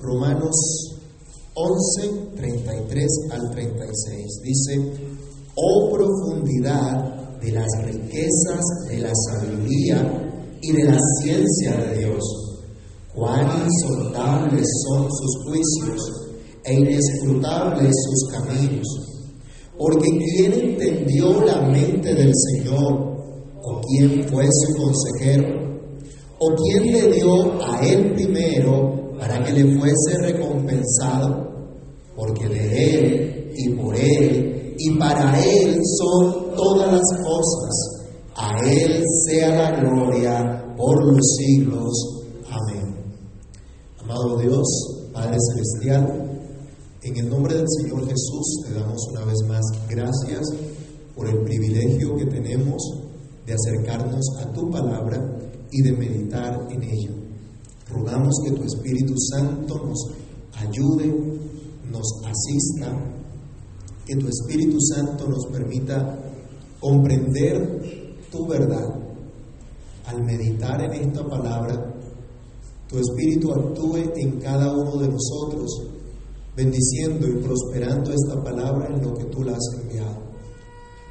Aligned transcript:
Romanos 0.00 0.54
11, 1.54 2.36
33 2.36 3.06
al 3.32 3.50
36. 3.50 4.40
Dice, 4.44 4.92
oh 5.56 5.90
profundidad 5.92 7.40
de 7.40 7.52
las 7.52 7.66
riquezas 7.84 8.64
de 8.88 8.98
la 8.98 9.12
sabiduría 9.26 10.56
y 10.60 10.72
de 10.72 10.84
la 10.84 10.98
ciencia 11.20 11.76
de 11.76 11.98
Dios, 11.98 12.22
cuán 13.12 13.64
insondables 13.64 14.66
son 14.86 15.08
sus 15.10 15.44
juicios 15.44 16.00
e 16.64 16.74
inescrutables 16.74 17.92
sus 17.92 18.30
caminos. 18.30 18.86
Porque 19.76 20.10
¿quién 20.10 20.52
entendió 20.52 21.44
la 21.44 21.62
mente 21.62 22.14
del 22.14 22.32
Señor? 22.34 23.16
¿O 23.62 23.80
quién 23.80 24.28
fue 24.28 24.46
su 24.50 24.74
consejero? 24.76 25.80
¿O 26.38 26.54
quién 26.54 26.92
le 26.92 27.12
dio 27.14 27.62
a 27.62 27.80
él 27.84 28.12
primero 28.14 29.07
para 29.18 29.44
que 29.44 29.52
le 29.52 29.78
fuese 29.78 30.18
recompensado? 30.20 31.48
Porque 32.16 32.48
de 32.48 32.94
él 32.94 33.52
y 33.56 33.70
por 33.70 33.94
él 33.96 34.74
y 34.78 34.98
para 34.98 35.38
él 35.44 35.78
son 35.98 36.54
todas 36.54 36.92
las 36.92 37.22
cosas. 37.22 38.06
A 38.36 38.64
él 38.64 39.02
sea 39.26 39.48
la 39.48 39.80
gloria 39.80 40.74
por 40.76 41.04
los 41.04 41.36
siglos. 41.36 42.24
Amén. 42.48 42.94
Amado 44.00 44.38
Dios, 44.38 44.64
Padre 45.12 45.36
Celestial, 45.52 46.28
en 47.02 47.16
el 47.16 47.28
nombre 47.28 47.54
del 47.54 47.66
Señor 47.80 48.06
Jesús 48.06 48.64
te 48.66 48.74
damos 48.74 49.08
una 49.10 49.24
vez 49.24 49.38
más 49.48 49.64
gracias 49.88 50.40
por 51.16 51.28
el 51.28 51.42
privilegio 51.42 52.14
que 52.16 52.26
tenemos 52.26 52.80
de 53.44 53.54
acercarnos 53.54 54.24
a 54.40 54.52
tu 54.52 54.70
palabra 54.70 55.18
y 55.72 55.82
de 55.82 55.92
meditar 55.92 56.68
en 56.70 56.82
ella. 56.82 57.27
Rogamos 57.90 58.34
que 58.44 58.52
tu 58.52 58.64
Espíritu 58.64 59.14
Santo 59.16 59.74
nos 59.84 60.06
ayude, 60.56 61.06
nos 61.90 62.06
asista, 62.24 62.96
que 64.04 64.16
tu 64.16 64.26
Espíritu 64.28 64.78
Santo 64.80 65.28
nos 65.28 65.46
permita 65.46 66.18
comprender 66.80 68.16
tu 68.30 68.46
verdad. 68.46 68.94
Al 70.06 70.24
meditar 70.24 70.80
en 70.82 71.08
esta 71.08 71.26
palabra, 71.26 71.94
tu 72.88 72.98
Espíritu 72.98 73.52
actúe 73.52 74.12
en 74.16 74.38
cada 74.40 74.72
uno 74.72 74.96
de 74.96 75.08
nosotros 75.08 75.88
bendiciendo 76.58 77.28
y 77.28 77.42
prosperando 77.42 78.10
esta 78.12 78.42
palabra 78.42 78.88
en 78.88 79.00
lo 79.00 79.14
que 79.14 79.24
tú 79.26 79.44
la 79.44 79.52
has 79.52 79.80
enviado. 79.80 80.16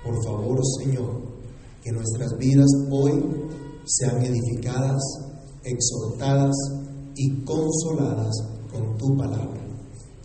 Por 0.04 0.24
favor, 0.26 0.60
Señor, 0.80 1.22
que 1.82 1.92
nuestras 1.92 2.38
vidas 2.38 2.68
hoy 2.92 3.14
sean 3.86 4.26
edificadas, 4.26 5.02
exhortadas 5.68 6.56
y 7.16 7.44
consoladas 7.44 8.34
con 8.72 8.98
tu 8.98 9.18
palabra. 9.18 9.62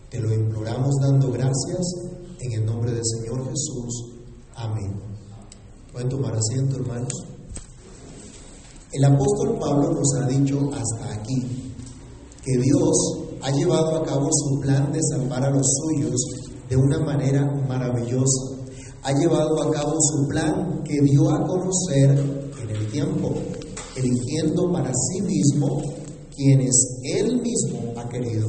Te 0.09 0.19
lo 0.19 0.33
imploramos 0.33 0.95
dando 1.01 1.31
gracias 1.31 1.81
en 2.39 2.53
el 2.53 2.65
nombre 2.65 2.91
del 2.91 3.05
Señor 3.05 3.43
Jesús. 3.45 4.13
Amén. 4.55 4.93
Pueden 5.91 6.09
tomar 6.09 6.35
asiento, 6.35 6.75
hermanos. 6.77 7.13
El 8.91 9.05
apóstol 9.05 9.57
Pablo 9.59 9.91
nos 9.91 10.13
ha 10.15 10.27
dicho 10.27 10.59
hasta 10.71 11.13
aquí 11.13 11.73
que 12.43 12.57
Dios 12.61 12.95
ha 13.41 13.51
llevado 13.51 13.97
a 13.97 14.03
cabo 14.03 14.29
su 14.31 14.59
plan 14.59 14.91
de 14.91 14.99
salvar 15.01 15.43
a 15.43 15.49
los 15.49 15.65
suyos 15.81 16.15
de 16.69 16.77
una 16.77 16.99
manera 16.99 17.43
maravillosa. 17.67 18.55
Ha 19.03 19.13
llevado 19.13 19.63
a 19.63 19.71
cabo 19.71 19.95
su 19.99 20.27
plan 20.27 20.83
que 20.83 21.01
dio 21.01 21.29
a 21.29 21.45
conocer 21.45 22.11
en 22.61 22.69
el 22.69 22.91
tiempo, 22.91 23.33
eligiendo 23.95 24.71
para 24.71 24.91
sí 24.93 25.21
mismo 25.21 25.81
quienes 26.35 26.99
él 27.03 27.41
mismo 27.41 27.93
ha 27.97 28.09
querido, 28.09 28.47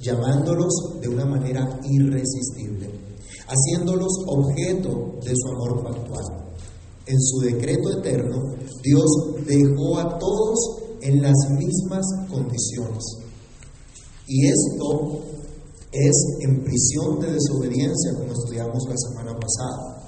llamándolos 0.00 1.00
de 1.00 1.08
una 1.08 1.24
manera 1.24 1.80
irresistible, 1.84 2.90
haciéndolos 3.46 4.10
objeto 4.26 5.18
de 5.24 5.32
su 5.34 5.48
amor 5.48 5.82
factual. 5.82 6.54
En 7.06 7.20
su 7.20 7.40
decreto 7.40 7.98
eterno, 7.98 8.54
Dios 8.82 9.06
dejó 9.46 9.98
a 9.98 10.18
todos 10.18 10.58
en 11.02 11.20
las 11.20 11.34
mismas 11.50 12.04
condiciones 12.30 13.22
y 14.26 14.46
esto 14.46 15.20
es 15.92 16.12
en 16.40 16.64
prisión 16.64 17.20
de 17.20 17.32
desobediencia, 17.32 18.14
como 18.14 18.32
estudiamos 18.32 18.82
la 18.88 18.96
semana 18.96 19.38
pasada. 19.38 20.01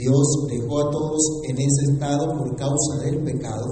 Dios 0.00 0.46
dejó 0.48 0.80
a 0.80 0.90
todos 0.90 1.42
en 1.46 1.58
ese 1.58 1.92
estado 1.92 2.36
por 2.38 2.56
causa 2.56 3.04
del 3.04 3.22
pecado. 3.22 3.66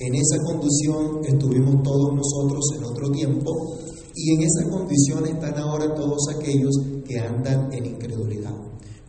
En 0.00 0.14
esa 0.14 0.42
condición 0.42 1.20
estuvimos 1.24 1.82
todos 1.84 2.12
nosotros 2.12 2.64
en 2.76 2.84
otro 2.84 3.10
tiempo 3.12 3.76
y 4.16 4.34
en 4.34 4.42
esa 4.42 4.68
condición 4.68 5.26
están 5.26 5.56
ahora 5.58 5.94
todos 5.94 6.18
aquellos 6.34 6.74
que 7.06 7.20
andan 7.20 7.72
en 7.72 7.86
incredulidad, 7.86 8.54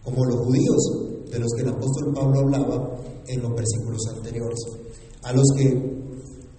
como 0.03 0.23
los 0.25 0.45
judíos 0.45 1.31
de 1.31 1.39
los 1.39 1.51
que 1.55 1.63
el 1.63 1.69
apóstol 1.69 2.13
Pablo 2.13 2.41
hablaba 2.41 2.95
en 3.27 3.41
los 3.41 3.55
versículos 3.55 4.01
anteriores, 4.15 4.59
a 5.23 5.33
los 5.33 5.47
que 5.57 6.01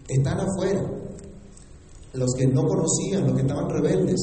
están 0.09 0.41
afuera, 0.41 0.85
los 2.15 2.35
que 2.37 2.47
no 2.49 2.67
conocían, 2.67 3.27
los 3.27 3.37
que 3.37 3.43
estaban 3.43 3.71
rebeldes, 3.71 4.21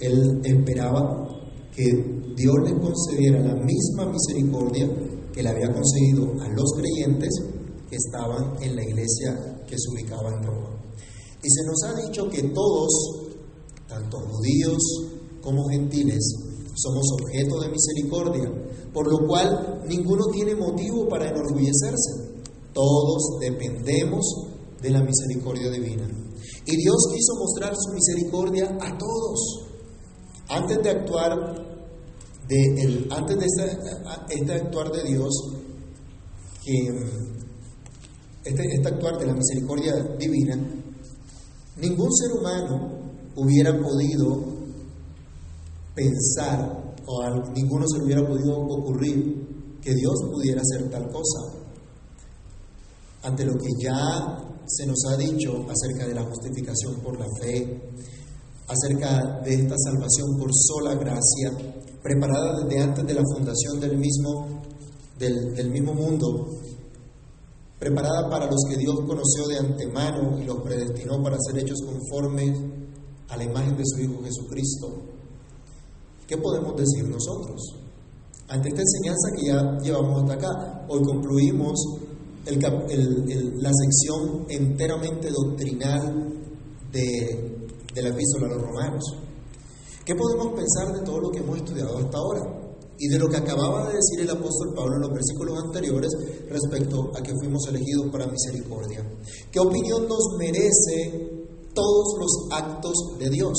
él 0.00 0.40
esperaba 0.44 1.26
que 1.74 2.15
Dios 2.36 2.54
les 2.64 2.74
concediera 2.74 3.40
la 3.40 3.54
misma 3.54 4.12
misericordia 4.12 4.86
que 5.32 5.42
le 5.42 5.48
había 5.48 5.72
concedido 5.72 6.32
a 6.42 6.48
los 6.50 6.70
creyentes 6.76 7.30
que 7.88 7.96
estaban 7.96 8.62
en 8.62 8.76
la 8.76 8.84
iglesia 8.84 9.64
que 9.66 9.76
se 9.78 9.90
ubicaba 9.90 10.28
en 10.28 10.42
Roma. 10.42 10.68
Y 11.42 11.48
se 11.48 11.64
nos 11.64 11.82
ha 11.84 12.06
dicho 12.06 12.28
que 12.28 12.42
todos, 12.42 12.90
tanto 13.88 14.18
judíos 14.18 14.82
como 15.40 15.66
gentiles, 15.68 16.22
somos 16.74 17.06
objeto 17.20 17.58
de 17.60 17.70
misericordia, 17.70 18.52
por 18.92 19.10
lo 19.10 19.26
cual 19.26 19.82
ninguno 19.88 20.26
tiene 20.30 20.54
motivo 20.54 21.08
para 21.08 21.30
enorgullecerse. 21.30 22.42
Todos 22.74 23.38
dependemos 23.40 24.26
de 24.82 24.90
la 24.90 25.02
misericordia 25.02 25.70
divina. 25.70 26.06
Y 26.66 26.76
Dios 26.76 26.96
quiso 27.14 27.34
mostrar 27.38 27.74
su 27.74 27.94
misericordia 27.94 28.76
a 28.78 28.98
todos. 28.98 29.62
Antes 30.48 30.82
de 30.82 30.90
actuar 30.90 31.65
de 32.48 32.82
el, 32.82 33.08
antes 33.10 33.36
de 33.36 33.46
este 34.28 34.52
actuar 34.52 34.92
de 34.92 35.02
Dios, 35.04 35.32
que 36.64 36.88
este, 38.44 38.62
este 38.74 38.88
actuar 38.88 39.18
de 39.18 39.26
la 39.26 39.34
misericordia 39.34 39.94
divina, 40.18 40.56
ningún 41.76 42.12
ser 42.14 42.32
humano 42.32 42.96
hubiera 43.36 43.72
podido 43.78 44.56
pensar 45.94 46.94
o 47.06 47.22
a 47.22 47.30
ninguno 47.52 47.86
se 47.88 48.02
hubiera 48.02 48.26
podido 48.26 48.58
ocurrir 48.58 49.78
que 49.80 49.94
Dios 49.94 50.14
pudiera 50.32 50.60
hacer 50.60 50.90
tal 50.90 51.08
cosa. 51.10 51.52
Ante 53.22 53.44
lo 53.44 53.54
que 53.54 53.68
ya 53.80 54.36
se 54.66 54.86
nos 54.86 54.98
ha 55.08 55.16
dicho 55.16 55.66
acerca 55.68 56.06
de 56.08 56.14
la 56.14 56.24
justificación 56.24 57.00
por 57.02 57.18
la 57.18 57.26
fe, 57.40 57.80
acerca 58.68 59.40
de 59.44 59.54
esta 59.54 59.76
salvación 59.78 60.36
por 60.38 60.50
sola 60.52 60.94
gracia, 60.94 61.52
preparada 62.02 62.64
desde 62.64 62.82
antes 62.82 63.06
de 63.06 63.14
la 63.14 63.22
fundación 63.34 63.80
del 63.80 63.96
mismo, 63.96 64.62
del, 65.18 65.54
del 65.54 65.70
mismo 65.70 65.94
mundo, 65.94 66.48
preparada 67.78 68.28
para 68.28 68.46
los 68.46 68.64
que 68.68 68.76
Dios 68.76 68.96
conoció 69.06 69.46
de 69.48 69.58
antemano 69.58 70.38
y 70.40 70.44
los 70.44 70.62
predestinó 70.62 71.22
para 71.22 71.36
ser 71.38 71.58
hechos 71.58 71.78
conforme 71.84 72.54
a 73.28 73.36
la 73.36 73.44
imagen 73.44 73.76
de 73.76 73.84
su 73.84 74.00
Hijo 74.00 74.22
Jesucristo. 74.22 75.02
¿Qué 76.26 76.36
podemos 76.36 76.76
decir 76.76 77.04
nosotros? 77.08 77.60
Ante 78.48 78.68
esta 78.68 78.80
enseñanza 78.80 79.28
que 79.36 79.46
ya 79.46 79.78
llevamos 79.82 80.22
hasta 80.22 80.34
acá, 80.34 80.86
hoy 80.88 81.02
concluimos 81.02 81.74
la 82.46 83.70
sección 83.72 84.46
enteramente 84.48 85.30
doctrinal 85.30 86.32
de, 86.92 87.65
de 87.96 88.02
la 88.02 88.10
epístola 88.10 88.46
a 88.46 88.50
los 88.50 88.62
romanos. 88.62 89.04
¿Qué 90.04 90.14
podemos 90.14 90.52
pensar 90.52 90.92
de 90.92 91.02
todo 91.02 91.18
lo 91.18 91.30
que 91.30 91.38
hemos 91.38 91.56
estudiado 91.56 91.96
hasta 91.98 92.18
ahora? 92.18 92.42
Y 92.98 93.08
de 93.08 93.18
lo 93.18 93.28
que 93.28 93.38
acababa 93.38 93.88
de 93.88 93.94
decir 93.96 94.20
el 94.20 94.30
apóstol 94.30 94.74
Pablo 94.74 94.96
en 94.96 95.02
los 95.02 95.12
versículos 95.12 95.64
anteriores 95.64 96.10
respecto 96.48 97.10
a 97.16 97.22
que 97.22 97.32
fuimos 97.40 97.66
elegidos 97.68 98.06
para 98.12 98.26
misericordia. 98.26 99.04
¿Qué 99.50 99.58
opinión 99.58 100.06
nos 100.06 100.36
merece 100.38 101.46
todos 101.74 102.16
los 102.18 102.30
actos 102.52 102.94
de 103.18 103.30
Dios? 103.30 103.54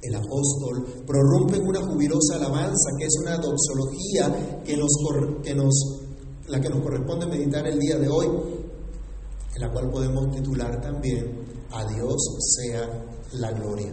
El 0.00 0.14
apóstol 0.14 1.04
prorrumpe 1.06 1.56
en 1.56 1.68
una 1.68 1.82
jubilosa 1.82 2.36
alabanza 2.36 2.90
que 2.98 3.06
es 3.06 3.14
una 3.20 3.36
doxología 3.36 4.62
que 4.64 4.76
nos, 4.76 4.92
que 5.42 5.54
nos 5.54 5.74
la 6.46 6.60
que 6.60 6.68
nos 6.68 6.82
corresponde 6.82 7.26
meditar 7.26 7.66
el 7.66 7.78
día 7.78 7.98
de 7.98 8.08
hoy, 8.08 8.26
en 8.26 9.60
la 9.60 9.70
cual 9.70 9.90
podemos 9.90 10.30
titular 10.34 10.80
también 10.80 11.46
A 11.70 11.84
Dios 11.84 12.16
sea 12.56 13.07
la 13.32 13.52
gloria. 13.52 13.92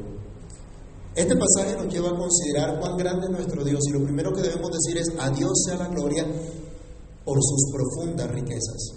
Este 1.16 1.36
pasaje 1.36 1.78
nos 1.78 1.94
lleva 1.94 2.10
a 2.10 2.18
considerar 2.18 2.80
cuán 2.80 2.98
grande 2.98 3.28
es 3.28 3.32
nuestro 3.32 3.64
Dios 3.64 3.80
y 3.88 3.94
lo 3.94 4.04
primero 4.04 4.34
que 4.34 4.42
debemos 4.42 4.70
decir 4.72 4.98
es 4.98 5.14
A 5.18 5.30
Dios 5.30 5.52
sea 5.66 5.78
la 5.78 5.88
gloria 5.88 6.26
por 7.24 7.38
sus 7.42 7.72
profundas 7.72 8.30
riquezas. 8.32 8.94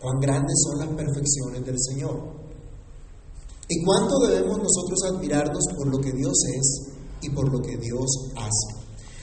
Cuán 0.00 0.20
grandes 0.20 0.54
son 0.64 0.80
las 0.80 0.88
perfecciones 0.88 1.64
del 1.64 1.76
Señor. 1.78 2.42
¿Y 3.68 3.84
cuánto 3.84 4.18
debemos 4.26 4.58
nosotros 4.58 4.98
admirarnos 5.08 5.64
por 5.76 5.86
lo 5.86 5.98
que 5.98 6.12
Dios 6.12 6.34
es 6.54 6.92
y 7.22 7.30
por 7.30 7.50
lo 7.50 7.60
que 7.60 7.76
Dios 7.78 8.06
hace? 8.36 8.82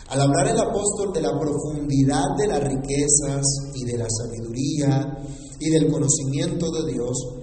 Al 0.09 0.21
hablar 0.21 0.47
el 0.47 0.57
apóstol 0.57 1.13
de 1.13 1.21
la 1.21 1.37
profundidad 1.39 2.35
de 2.35 2.47
las 2.47 2.63
riquezas 2.63 3.45
y 3.75 3.85
de 3.85 3.97
la 3.97 4.07
sabiduría 4.09 5.19
y 5.59 5.69
del 5.69 5.91
conocimiento 5.91 6.71
de 6.71 6.93
Dios, 6.93 7.38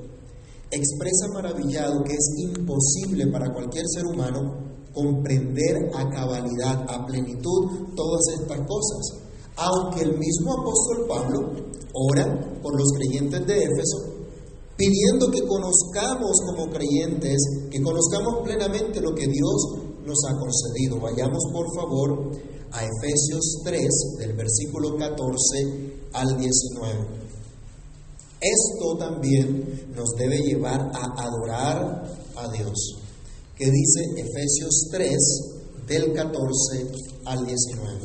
expresa 0.70 1.28
maravillado 1.32 2.02
que 2.04 2.12
es 2.12 2.34
imposible 2.38 3.26
para 3.28 3.52
cualquier 3.52 3.84
ser 3.88 4.06
humano 4.06 4.66
comprender 4.92 5.90
a 5.94 6.08
cabalidad, 6.08 6.86
a 6.88 7.04
plenitud 7.06 7.94
todas 7.94 8.22
estas 8.40 8.58
cosas. 8.66 9.22
Aunque 9.56 10.02
el 10.02 10.18
mismo 10.18 10.52
apóstol 10.52 11.06
Pablo 11.08 11.52
ora 11.92 12.60
por 12.62 12.76
los 12.76 12.92
creyentes 12.96 13.46
de 13.46 13.56
Éfeso, 13.56 14.16
pidiendo 14.76 15.30
que 15.30 15.46
conozcamos 15.46 16.32
como 16.46 16.70
creyentes, 16.70 17.38
que 17.70 17.82
conozcamos 17.82 18.42
plenamente 18.44 19.00
lo 19.00 19.14
que 19.14 19.26
Dios 19.26 19.86
nos 20.04 20.18
ha 20.28 20.34
concedido. 20.38 21.00
Vayamos 21.00 21.42
por 21.52 21.66
favor 21.74 22.30
a 22.72 22.84
Efesios 22.84 23.62
3, 23.64 23.88
del 24.18 24.32
versículo 24.34 24.96
14 24.96 26.08
al 26.12 26.38
19. 26.38 27.25
Esto 28.46 28.96
también 28.96 29.93
nos 29.96 30.10
debe 30.16 30.37
llevar 30.38 30.81
a 30.94 31.20
adorar 31.20 32.06
a 32.37 32.48
Dios, 32.52 32.96
que 33.56 33.64
dice 33.64 34.04
Efesios 34.16 34.88
3, 34.93 35.19
del 35.88 36.12
14 36.12 36.93
al 37.25 37.44
19. 37.44 38.00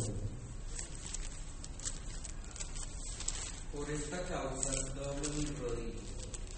Por 3.75 3.91
esta 3.91 4.23
causa 4.23 4.71
doblo 4.95 5.29
mis 5.37 5.59
rodillas 5.59 6.01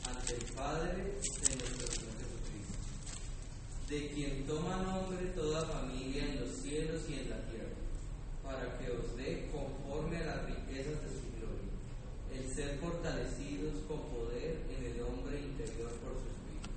ante 0.08 0.36
el 0.36 0.46
Padre 0.54 0.94
de 0.94 1.56
nuestro 1.58 1.88
Señor 1.92 2.16
Jesucristo, 2.24 2.80
de 3.90 4.12
quien 4.14 4.48
toma 4.48 4.78
nombre 4.84 5.28
toda 5.36 5.66
familia 5.66 6.24
en 6.24 6.40
los 6.40 6.52
cielos 6.62 7.02
y 7.10 7.16
en 7.16 7.30
la 7.32 7.46
tierra, 7.50 7.76
para 8.44 8.78
que 8.78 8.92
os 8.92 9.18
dé 9.18 9.52
conforme 9.52 10.18
a 10.20 10.26
las 10.26 10.46
riquezas 10.46 11.02
de 11.04 11.10
su 11.10 11.33
el 12.34 12.50
ser 12.50 12.80
fortalecidos 12.82 13.86
con 13.88 14.10
poder 14.10 14.66
en 14.74 14.82
el 14.90 15.02
hombre 15.06 15.38
interior 15.38 15.94
por 16.02 16.18
su 16.18 16.26
espíritu, 16.34 16.74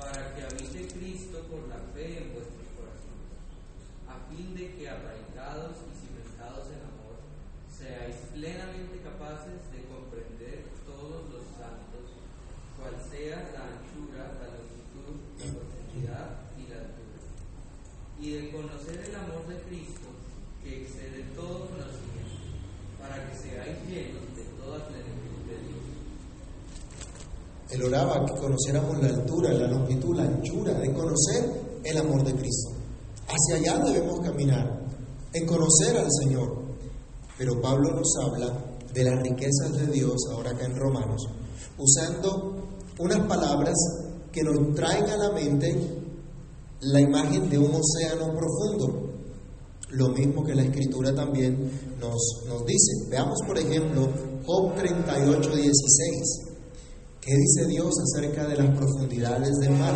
para 0.00 0.32
que 0.32 0.42
habite 0.48 0.88
Cristo 0.96 1.44
por 1.52 1.68
la 1.68 1.76
fe 1.92 2.24
en 2.24 2.32
vuestros 2.32 2.64
corazones, 2.72 3.36
a 4.08 4.16
fin 4.32 4.56
de 4.56 4.72
que 4.76 4.88
arraigados 4.88 5.76
y 5.84 5.92
cimentados 5.92 6.72
en 6.72 6.80
amor, 6.88 7.20
seáis 7.68 8.16
plenamente 8.32 9.04
capaces 9.04 9.60
de 9.76 9.84
comprender 9.92 10.72
todos 10.88 11.28
los 11.28 11.44
santos, 11.60 12.16
cual 12.80 12.96
sea 12.96 13.52
la 13.52 13.76
anchura, 13.76 14.40
la 14.40 14.56
longitud, 14.56 15.20
la 15.36 15.52
profundidad 15.52 16.28
y 16.56 16.64
la 16.72 16.80
altura, 16.80 17.20
y 18.16 18.26
de 18.32 18.50
conocer 18.56 19.04
el 19.04 19.14
amor 19.20 19.44
de 19.52 19.60
Cristo, 19.68 20.16
que 20.64 20.82
excede 20.82 21.36
todo 21.36 21.68
conocimiento, 21.68 22.56
para 22.98 23.28
que 23.28 23.36
seáis 23.36 23.76
llenos 23.86 24.35
Él 27.70 27.82
oraba 27.82 28.24
que 28.24 28.40
conociéramos 28.40 29.02
la 29.02 29.08
altura, 29.08 29.52
la 29.52 29.66
longitud, 29.66 30.16
la 30.16 30.22
anchura, 30.22 30.72
de 30.74 30.92
conocer 30.92 31.80
el 31.82 31.98
amor 31.98 32.24
de 32.24 32.34
Cristo. 32.34 32.70
Hacia 33.26 33.56
allá 33.56 33.84
debemos 33.84 34.20
caminar, 34.20 34.80
en 35.32 35.46
conocer 35.46 35.96
al 35.96 36.08
Señor. 36.22 36.62
Pero 37.36 37.60
Pablo 37.60 37.90
nos 37.90 38.08
habla 38.22 38.52
de 38.94 39.04
las 39.04 39.20
riquezas 39.22 39.72
de 39.72 39.86
Dios, 39.88 40.14
ahora 40.30 40.52
acá 40.52 40.64
en 40.64 40.76
Romanos, 40.76 41.28
usando 41.76 42.68
unas 42.98 43.26
palabras 43.26 43.74
que 44.32 44.42
nos 44.42 44.74
traen 44.74 45.10
a 45.10 45.16
la 45.16 45.32
mente 45.32 45.76
la 46.80 47.00
imagen 47.00 47.50
de 47.50 47.58
un 47.58 47.72
océano 47.74 48.32
profundo. 48.34 49.15
Lo 49.90 50.08
mismo 50.08 50.44
que 50.44 50.54
la 50.54 50.64
escritura 50.64 51.14
también 51.14 51.70
nos, 52.00 52.44
nos 52.48 52.64
dice. 52.66 53.08
Veamos, 53.08 53.38
por 53.46 53.56
ejemplo, 53.56 54.08
Job 54.44 54.74
38, 54.74 55.56
16. 55.56 56.46
¿Qué 57.20 57.32
dice 57.34 57.66
Dios 57.68 57.94
acerca 58.00 58.46
de 58.46 58.56
las 58.56 58.76
profundidades 58.76 59.56
del 59.60 59.72
mar? 59.72 59.94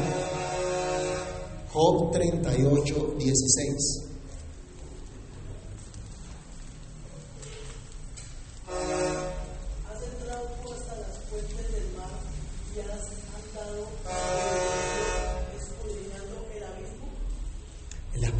Job 1.73 2.11
38, 2.13 3.15
16. 3.19 4.10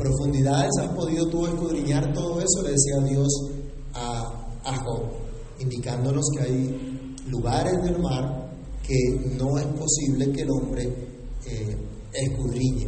Profundidades 0.01 0.71
has 0.81 0.93
podido 0.95 1.27
tú 1.29 1.47
escudriñar 1.47 2.13
todo 2.15 2.41
eso, 2.41 2.63
le 2.63 2.71
decía 2.71 2.97
Dios 3.07 3.29
a, 3.95 4.37
Job, 4.85 5.03
indicándonos 5.59 6.25
que 6.35 6.43
hay 6.43 7.17
lugares 7.29 7.75
del 7.83 7.99
mar 7.99 8.51
que 8.83 8.97
no 9.37 9.59
es 9.59 9.67
posible 9.67 10.33
que 10.33 10.43
el 10.43 10.51
hombre 10.51 10.83
eh, 11.47 11.77
escudriñe. 12.13 12.87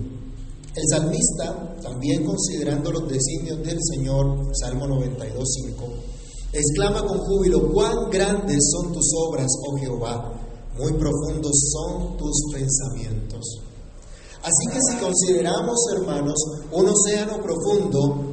El 0.74 0.84
salmista, 0.88 1.76
también 1.82 2.24
considerando 2.24 2.92
los 2.92 3.08
designios 3.08 3.62
del 3.62 3.78
Señor, 3.82 4.50
Salmo 4.54 4.86
92.5, 4.86 5.42
exclama 6.52 7.06
con 7.06 7.18
júbilo, 7.18 7.70
cuán 7.72 8.10
grandes 8.10 8.70
son 8.70 8.92
tus 8.92 9.10
obras, 9.26 9.48
oh 9.66 9.76
Jehová, 9.76 10.32
muy 10.78 10.92
profundos 10.94 11.52
son 11.72 12.16
tus 12.16 12.32
pensamientos. 12.52 13.71
Así 14.42 14.66
que 14.72 14.78
si 14.90 14.96
consideramos, 14.96 15.78
hermanos, 15.94 16.34
un 16.72 16.88
océano 16.88 17.40
profundo 17.40 18.32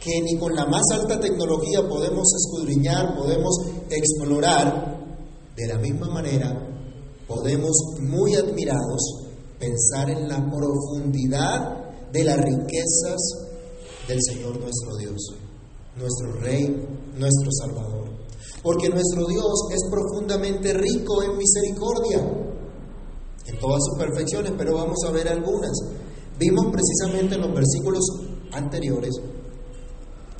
que 0.00 0.22
ni 0.22 0.38
con 0.38 0.54
la 0.54 0.64
más 0.64 0.84
alta 0.92 1.20
tecnología 1.20 1.86
podemos 1.86 2.26
escudriñar, 2.34 3.14
podemos 3.14 3.54
explorar, 3.90 4.96
de 5.54 5.66
la 5.66 5.78
misma 5.78 6.08
manera 6.08 6.68
podemos, 7.26 7.76
muy 8.00 8.34
admirados, 8.36 9.26
pensar 9.58 10.08
en 10.08 10.28
la 10.28 10.38
profundidad 10.50 12.10
de 12.10 12.24
las 12.24 12.38
riquezas 12.38 13.20
del 14.06 14.18
Señor 14.22 14.58
nuestro 14.58 14.96
Dios, 14.96 15.34
nuestro 15.96 16.40
Rey, 16.40 16.64
nuestro 17.18 17.50
Salvador. 17.52 18.08
Porque 18.62 18.88
nuestro 18.88 19.26
Dios 19.26 19.52
es 19.72 19.90
profundamente 19.90 20.72
rico 20.72 21.22
en 21.22 21.36
misericordia 21.36 22.48
en 23.48 23.58
todas 23.58 23.80
sus 23.84 23.98
perfecciones, 23.98 24.52
pero 24.56 24.74
vamos 24.74 24.98
a 25.06 25.10
ver 25.10 25.28
algunas. 25.28 25.72
Vimos 26.38 26.66
precisamente 26.70 27.34
en 27.34 27.40
los 27.40 27.54
versículos 27.54 28.04
anteriores 28.52 29.14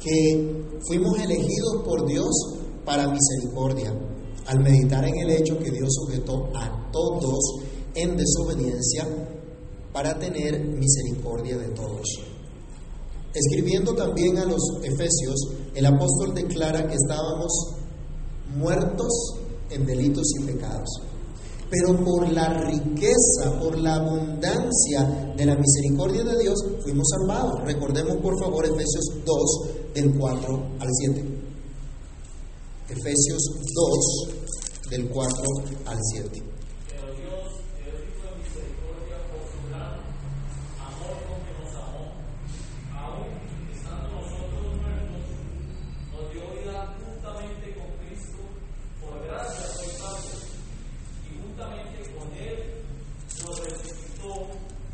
que 0.02 0.78
fuimos 0.86 1.18
elegidos 1.18 1.82
por 1.84 2.06
Dios 2.06 2.30
para 2.84 3.08
misericordia, 3.08 3.92
al 4.46 4.60
meditar 4.60 5.04
en 5.04 5.18
el 5.18 5.30
hecho 5.30 5.58
que 5.58 5.70
Dios 5.70 5.88
sujetó 5.90 6.50
a 6.54 6.90
todos 6.92 7.38
en 7.94 8.16
desobediencia 8.16 9.06
para 9.92 10.18
tener 10.18 10.64
misericordia 10.64 11.58
de 11.58 11.68
todos. 11.68 12.06
Escribiendo 13.34 13.94
también 13.94 14.38
a 14.38 14.44
los 14.44 14.60
Efesios, 14.82 15.48
el 15.74 15.84
apóstol 15.84 16.34
declara 16.34 16.86
que 16.86 16.94
estábamos 16.94 17.52
muertos 18.56 19.12
en 19.70 19.84
delitos 19.84 20.24
y 20.40 20.44
pecados 20.44 20.88
pero 21.70 22.04
por 22.04 22.28
la 22.32 22.48
riqueza, 22.54 23.58
por 23.60 23.78
la 23.78 23.96
abundancia 23.96 25.34
de 25.36 25.46
la 25.46 25.56
misericordia 25.56 26.24
de 26.24 26.38
Dios, 26.42 26.56
fuimos 26.82 27.06
salvados. 27.10 27.60
Recordemos 27.64 28.16
por 28.22 28.38
favor 28.40 28.64
Efesios 28.64 29.04
2, 29.24 29.94
del 29.94 30.18
4 30.18 30.66
al 30.80 30.88
7. 30.90 31.24
Efesios 32.88 33.42
2, 33.74 34.90
del 34.90 35.08
4 35.10 35.44
al 35.84 35.98
7. 36.14 36.42
Pero 36.88 37.12
Dios, 37.12 37.44
que 37.76 37.82
es 37.84 37.96
rico 38.00 38.24
en 38.32 38.40
misericordia 38.40 39.18
por 39.28 39.44
su 39.44 39.58
gran 39.68 39.92
amor 40.80 41.20
con 41.28 41.38
que 41.44 41.52
nos 41.60 41.72
amó, 41.76 42.16
aún 42.96 43.28
estando 43.76 44.08
nosotros 44.08 44.72
muertos, 44.80 45.24
nos 46.16 46.24
dio 46.32 46.48
vida 46.56 46.96
juntamente 46.96 47.66
con 47.76 47.92
Cristo, 48.00 48.40
por 49.04 49.20
gracia 49.20 49.68
sois 49.68 49.92
salvos, 50.00 50.48
y 51.28 51.36
juntamente 51.44 52.08
con 52.16 52.32
Él 52.32 52.88
nos 53.44 53.54
resucitó, 53.68 54.32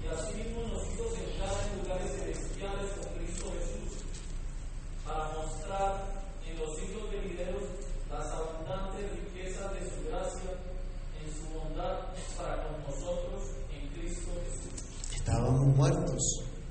y 0.02 0.11
asimismo 0.11 0.66
nos 0.66 0.83
hizo 0.90 1.07
sentar 1.14 1.55
en 1.62 1.78
lugares 1.78 2.11
celestiales 2.11 2.90
con 2.99 3.07
Cristo 3.23 3.47
Jesús, 3.55 4.02
para 5.07 5.31
mostrar 5.38 5.92
en 6.42 6.59
los 6.59 6.75
siglos 6.75 7.07
venideros 7.11 7.62
las 8.11 8.31
abundantes 8.31 9.11
riquezas 9.11 9.73
de 9.75 9.83
su 9.90 10.07
gracia 10.07 10.50
en 11.19 11.26
su 11.35 11.45
bondad 11.50 12.14
para 12.37 12.62
con 12.62 12.78
nosotros 12.87 13.42
en 13.75 13.88
Cristo 13.90 14.31
Jesús. 14.38 14.71
Estábamos 15.16 15.75
muertos, 15.76 16.23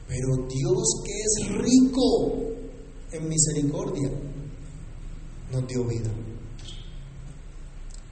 pero 0.07 0.47
Dios 0.47 0.83
que 1.03 1.15
es 1.19 1.35
rico 1.57 2.07
en 3.11 3.27
misericordia 3.27 4.09
nos 5.51 5.67
dio 5.67 5.85
vida. 5.85 6.11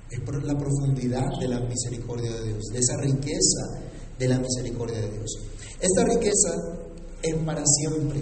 Es 0.10 0.20
por 0.26 0.44
la 0.44 0.58
profundidad 0.58 1.30
de 1.40 1.48
la 1.48 1.62
misericordia 1.62 2.34
de 2.34 2.48
Dios, 2.50 2.66
de 2.74 2.80
esa 2.80 2.98
riqueza 2.98 3.64
de 4.20 4.28
la 4.28 4.40
misericordia 4.40 5.00
de 5.00 5.10
Dios. 5.10 5.40
Esta 5.80 6.04
riqueza 6.04 6.52
es 7.24 7.36
para 7.46 7.64
siempre, 7.66 8.22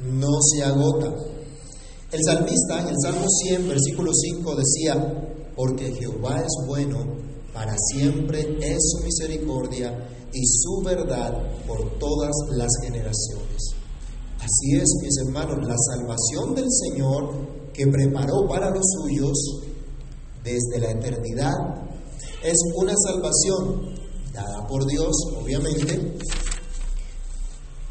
no 0.00 0.40
se 0.42 0.64
agota. 0.64 1.14
El 2.16 2.24
salmista 2.24 2.80
en 2.80 2.88
el 2.88 2.94
Salmo 3.02 3.26
100, 3.28 3.68
versículo 3.68 4.10
5 4.10 4.56
decía, 4.56 5.52
porque 5.54 5.92
Jehová 5.92 6.40
es 6.40 6.66
bueno, 6.66 7.04
para 7.52 7.76
siempre 7.92 8.56
es 8.58 8.78
su 8.90 9.04
misericordia 9.04 9.92
y 10.32 10.46
su 10.46 10.80
verdad 10.82 11.34
por 11.66 11.98
todas 11.98 12.32
las 12.52 12.70
generaciones. 12.82 13.74
Así 14.38 14.76
es, 14.76 14.94
mis 15.02 15.18
hermanos, 15.26 15.58
la 15.66 15.76
salvación 15.76 16.54
del 16.54 16.72
Señor 16.72 17.72
que 17.74 17.86
preparó 17.86 18.48
para 18.48 18.70
los 18.70 18.84
suyos 18.96 19.36
desde 20.42 20.80
la 20.80 20.92
eternidad 20.92 21.52
es 22.42 22.56
una 22.76 22.94
salvación 22.96 23.94
dada 24.32 24.66
por 24.66 24.86
Dios, 24.86 25.14
obviamente, 25.38 26.16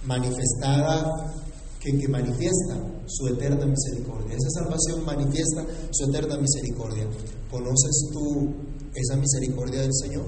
manifestada, 0.03 1.44
que, 1.93 2.07
manifiesta 2.07 2.75
su 3.05 3.27
eterna 3.27 3.65
misericordia. 3.65 4.35
Esa 4.35 4.61
salvación 4.61 5.05
manifiesta 5.05 5.65
su 5.91 6.09
eterna 6.09 6.37
misericordia. 6.37 7.07
¿Conoces 7.51 8.09
tú 8.11 8.53
esa 8.95 9.15
misericordia 9.17 9.81
del 9.81 9.93
Señor? 9.93 10.25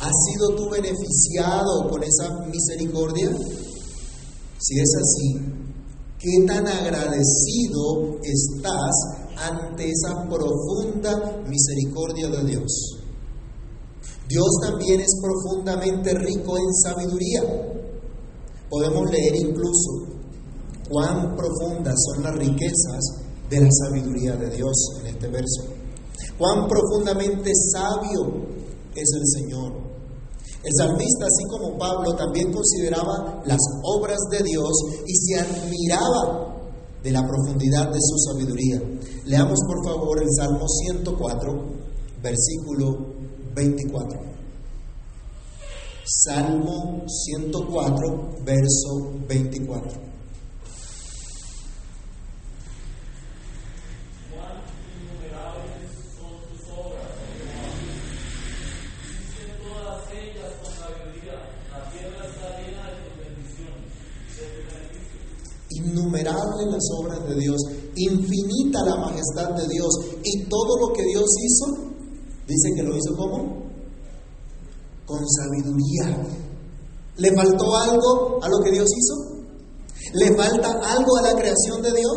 ¿Has 0.00 0.12
sido 0.26 0.56
tú 0.56 0.68
beneficiado 0.70 1.88
con 1.88 2.02
esa 2.02 2.46
misericordia? 2.46 3.30
Si 4.58 4.80
es 4.80 4.90
así, 4.96 5.36
¿qué 6.18 6.46
tan 6.46 6.66
agradecido 6.66 8.18
estás 8.22 8.94
ante 9.36 9.90
esa 9.90 10.28
profunda 10.28 11.42
misericordia 11.48 12.28
de 12.28 12.44
Dios? 12.44 12.98
Dios 14.28 14.48
también 14.60 15.00
es 15.00 15.14
profundamente 15.22 16.12
rico 16.14 16.56
en 16.58 16.74
sabiduría. 16.82 17.42
Podemos 18.68 19.08
leer 19.10 19.36
incluso 19.36 20.15
cuán 20.88 21.36
profundas 21.36 21.94
son 22.06 22.24
las 22.24 22.34
riquezas 22.36 23.00
de 23.50 23.60
la 23.60 23.68
sabiduría 23.70 24.36
de 24.36 24.50
Dios 24.50 24.74
en 25.00 25.06
este 25.06 25.28
verso. 25.28 25.64
Cuán 26.38 26.68
profundamente 26.68 27.50
sabio 27.72 28.46
es 28.94 29.08
el 29.14 29.42
Señor. 29.42 29.72
El 30.62 30.72
salmista, 30.76 31.26
así 31.26 31.44
como 31.48 31.78
Pablo, 31.78 32.14
también 32.16 32.52
consideraba 32.52 33.42
las 33.46 33.60
obras 33.84 34.18
de 34.30 34.42
Dios 34.42 34.72
y 35.06 35.14
se 35.14 35.40
admiraba 35.40 36.56
de 37.02 37.12
la 37.12 37.22
profundidad 37.22 37.92
de 37.92 38.00
su 38.00 38.18
sabiduría. 38.18 38.82
Leamos 39.26 39.58
por 39.66 39.84
favor 39.84 40.20
el 40.20 40.28
Salmo 40.36 40.66
104, 40.66 41.64
versículo 42.22 43.14
24. 43.54 44.20
Salmo 46.04 47.04
104, 47.06 48.38
verso 48.44 49.12
24. 49.28 50.15
Beneficios. 65.96 66.36
Innumerables 66.36 66.66
las 66.72 66.84
obras 66.98 67.28
de 67.28 67.34
Dios, 67.36 67.60
infinita 67.96 68.84
la 68.84 68.96
majestad 68.96 69.50
de 69.54 69.66
Dios 69.68 69.88
y 70.22 70.44
todo 70.44 70.78
lo 70.80 70.92
que 70.92 71.02
Dios 71.04 71.24
hizo, 71.42 71.66
dice 72.46 72.70
que 72.74 72.82
lo 72.82 72.96
hizo 72.96 73.16
como? 73.16 73.66
Con 75.06 75.20
sabiduría. 75.28 76.26
¿Le 77.16 77.34
faltó 77.34 77.76
algo 77.76 78.38
a 78.42 78.48
lo 78.48 78.58
que 78.64 78.72
Dios 78.72 78.86
hizo? 78.86 79.36
¿Le 80.14 80.36
falta 80.36 80.70
algo 80.70 81.16
a 81.16 81.22
la 81.22 81.34
creación 81.34 81.82
de 81.82 81.92
Dios? 81.92 82.16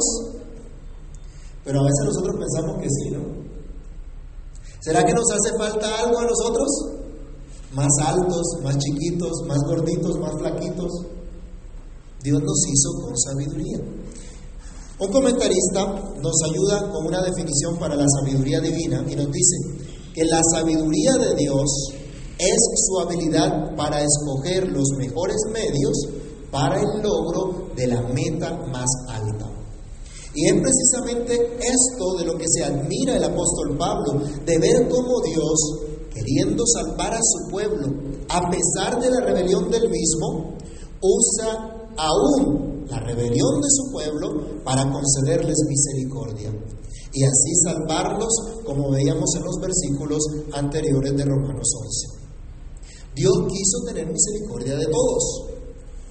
Pero 1.63 1.79
a 1.79 1.83
veces 1.83 2.05
nosotros 2.05 2.35
pensamos 2.37 2.81
que 2.81 2.89
sí, 2.89 3.11
¿no? 3.11 3.39
¿Será 4.81 5.03
que 5.03 5.13
nos 5.13 5.25
hace 5.31 5.57
falta 5.57 5.99
algo 5.99 6.19
a 6.19 6.25
nosotros? 6.25 6.67
Más 7.73 7.91
altos, 8.05 8.43
más 8.63 8.77
chiquitos, 8.77 9.31
más 9.47 9.59
gorditos, 9.67 10.19
más 10.19 10.33
flaquitos. 10.39 10.91
Dios 12.23 12.41
nos 12.41 12.67
hizo 12.67 12.91
con 13.01 13.17
sabiduría. 13.17 13.79
Un 14.99 15.11
comentarista 15.11 15.85
nos 16.21 16.35
ayuda 16.43 16.91
con 16.91 17.05
una 17.05 17.21
definición 17.21 17.77
para 17.79 17.95
la 17.95 18.05
sabiduría 18.19 18.59
divina 18.59 19.05
y 19.09 19.15
nos 19.15 19.31
dice 19.31 19.55
que 20.13 20.25
la 20.25 20.41
sabiduría 20.43 21.13
de 21.13 21.35
Dios 21.35 21.93
es 22.37 22.57
su 22.87 22.99
habilidad 22.99 23.75
para 23.77 24.01
escoger 24.03 24.67
los 24.67 24.89
mejores 24.97 25.37
medios 25.53 25.97
para 26.51 26.81
el 26.81 27.01
logro 27.01 27.69
de 27.75 27.87
la 27.87 28.01
meta 28.01 28.57
más 28.71 28.89
alta. 29.07 29.49
Y 30.33 30.47
es 30.47 30.53
precisamente 30.61 31.57
esto 31.59 32.17
de 32.17 32.25
lo 32.25 32.37
que 32.37 32.45
se 32.47 32.63
admira 32.63 33.15
el 33.15 33.23
apóstol 33.23 33.77
Pablo, 33.77 34.21
de 34.45 34.57
ver 34.57 34.89
cómo 34.89 35.21
Dios, 35.21 35.59
queriendo 36.13 36.65
salvar 36.67 37.13
a 37.13 37.19
su 37.21 37.49
pueblo, 37.49 37.87
a 38.27 38.41
pesar 38.49 39.01
de 39.01 39.09
la 39.09 39.21
rebelión 39.21 39.71
del 39.71 39.89
mismo, 39.89 40.57
usa 41.01 41.78
aún 41.97 42.85
la 42.87 42.99
rebelión 42.99 43.61
de 43.61 43.69
su 43.69 43.91
pueblo 43.91 44.63
para 44.63 44.89
concederles 44.91 45.57
misericordia 45.67 46.51
y 47.13 47.23
así 47.23 47.55
salvarlos, 47.63 48.33
como 48.65 48.91
veíamos 48.91 49.29
en 49.35 49.43
los 49.43 49.55
versículos 49.59 50.19
anteriores 50.53 51.15
de 51.15 51.25
Romanos 51.25 51.67
11. 51.81 52.19
Dios 53.15 53.33
quiso 53.47 53.83
tener 53.87 54.07
misericordia 54.07 54.75
de 54.75 54.85
todos, 54.85 55.45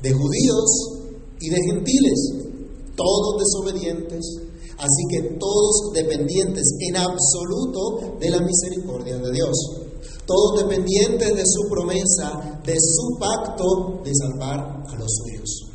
de 0.02 0.12
judíos 0.12 0.99
y 1.40 1.50
de 1.50 1.56
gentiles, 1.70 2.35
todos 2.97 3.37
desobedientes, 3.38 4.25
así 4.76 5.02
que 5.11 5.23
todos 5.38 5.92
dependientes 5.94 6.64
en 6.80 6.97
absoluto 6.97 8.16
de 8.18 8.30
la 8.30 8.40
misericordia 8.40 9.18
de 9.18 9.32
Dios, 9.32 9.56
todos 10.26 10.62
dependientes 10.62 11.35
de 11.35 11.44
su 11.47 11.68
promesa, 11.70 12.61
de 12.64 12.76
su 12.78 13.18
pacto 13.18 14.02
de 14.04 14.12
salvar 14.14 14.82
a 14.87 14.94
los 14.99 15.08
suyos. 15.08 15.67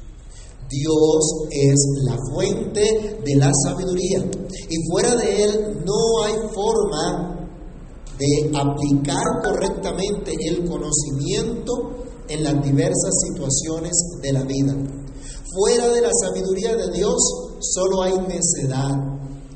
Dios 0.73 1.47
es 1.51 1.75
la 2.03 2.17
fuente 2.31 3.19
de 3.23 3.35
la 3.35 3.51
sabiduría 3.63 4.25
y 4.69 4.75
fuera 4.89 5.15
de 5.15 5.43
Él 5.43 5.83
no 5.85 6.23
hay 6.23 6.33
forma 6.53 7.47
de 8.17 8.51
aplicar 8.57 9.23
correctamente 9.43 10.33
el 10.47 10.67
conocimiento 10.67 12.05
en 12.27 12.43
las 12.43 12.63
diversas 12.63 13.13
situaciones 13.27 13.91
de 14.21 14.33
la 14.33 14.43
vida. 14.43 14.73
Fuera 15.55 15.89
de 15.89 16.01
la 16.01 16.09
sabiduría 16.21 16.75
de 16.75 16.91
Dios 16.91 17.17
solo 17.59 18.01
hay 18.01 18.13
necedad, 18.27 18.91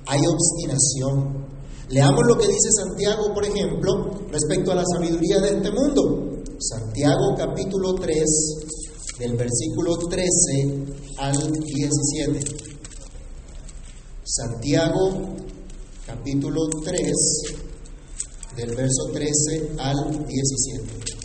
hay 0.06 0.20
obstinación. 0.28 1.48
Leamos 1.90 2.22
lo 2.28 2.38
que 2.38 2.48
dice 2.48 2.70
Santiago, 2.72 3.34
por 3.34 3.46
ejemplo, 3.46 4.12
respecto 4.30 4.72
a 4.72 4.76
la 4.76 4.84
sabiduría 4.86 5.40
de 5.40 5.58
este 5.58 5.72
mundo. 5.72 6.44
Santiago 6.60 7.36
capítulo 7.38 7.96
3, 7.96 8.67
del 9.20 9.36
versículo 9.36 9.98
13 9.98 10.28
al 11.18 11.52
17. 11.52 12.56
Santiago 14.24 15.36
capítulo 16.06 16.68
3, 16.84 17.12
del 18.56 18.76
verso 18.76 19.10
13 19.12 19.72
al 19.78 20.26
17. 20.26 21.17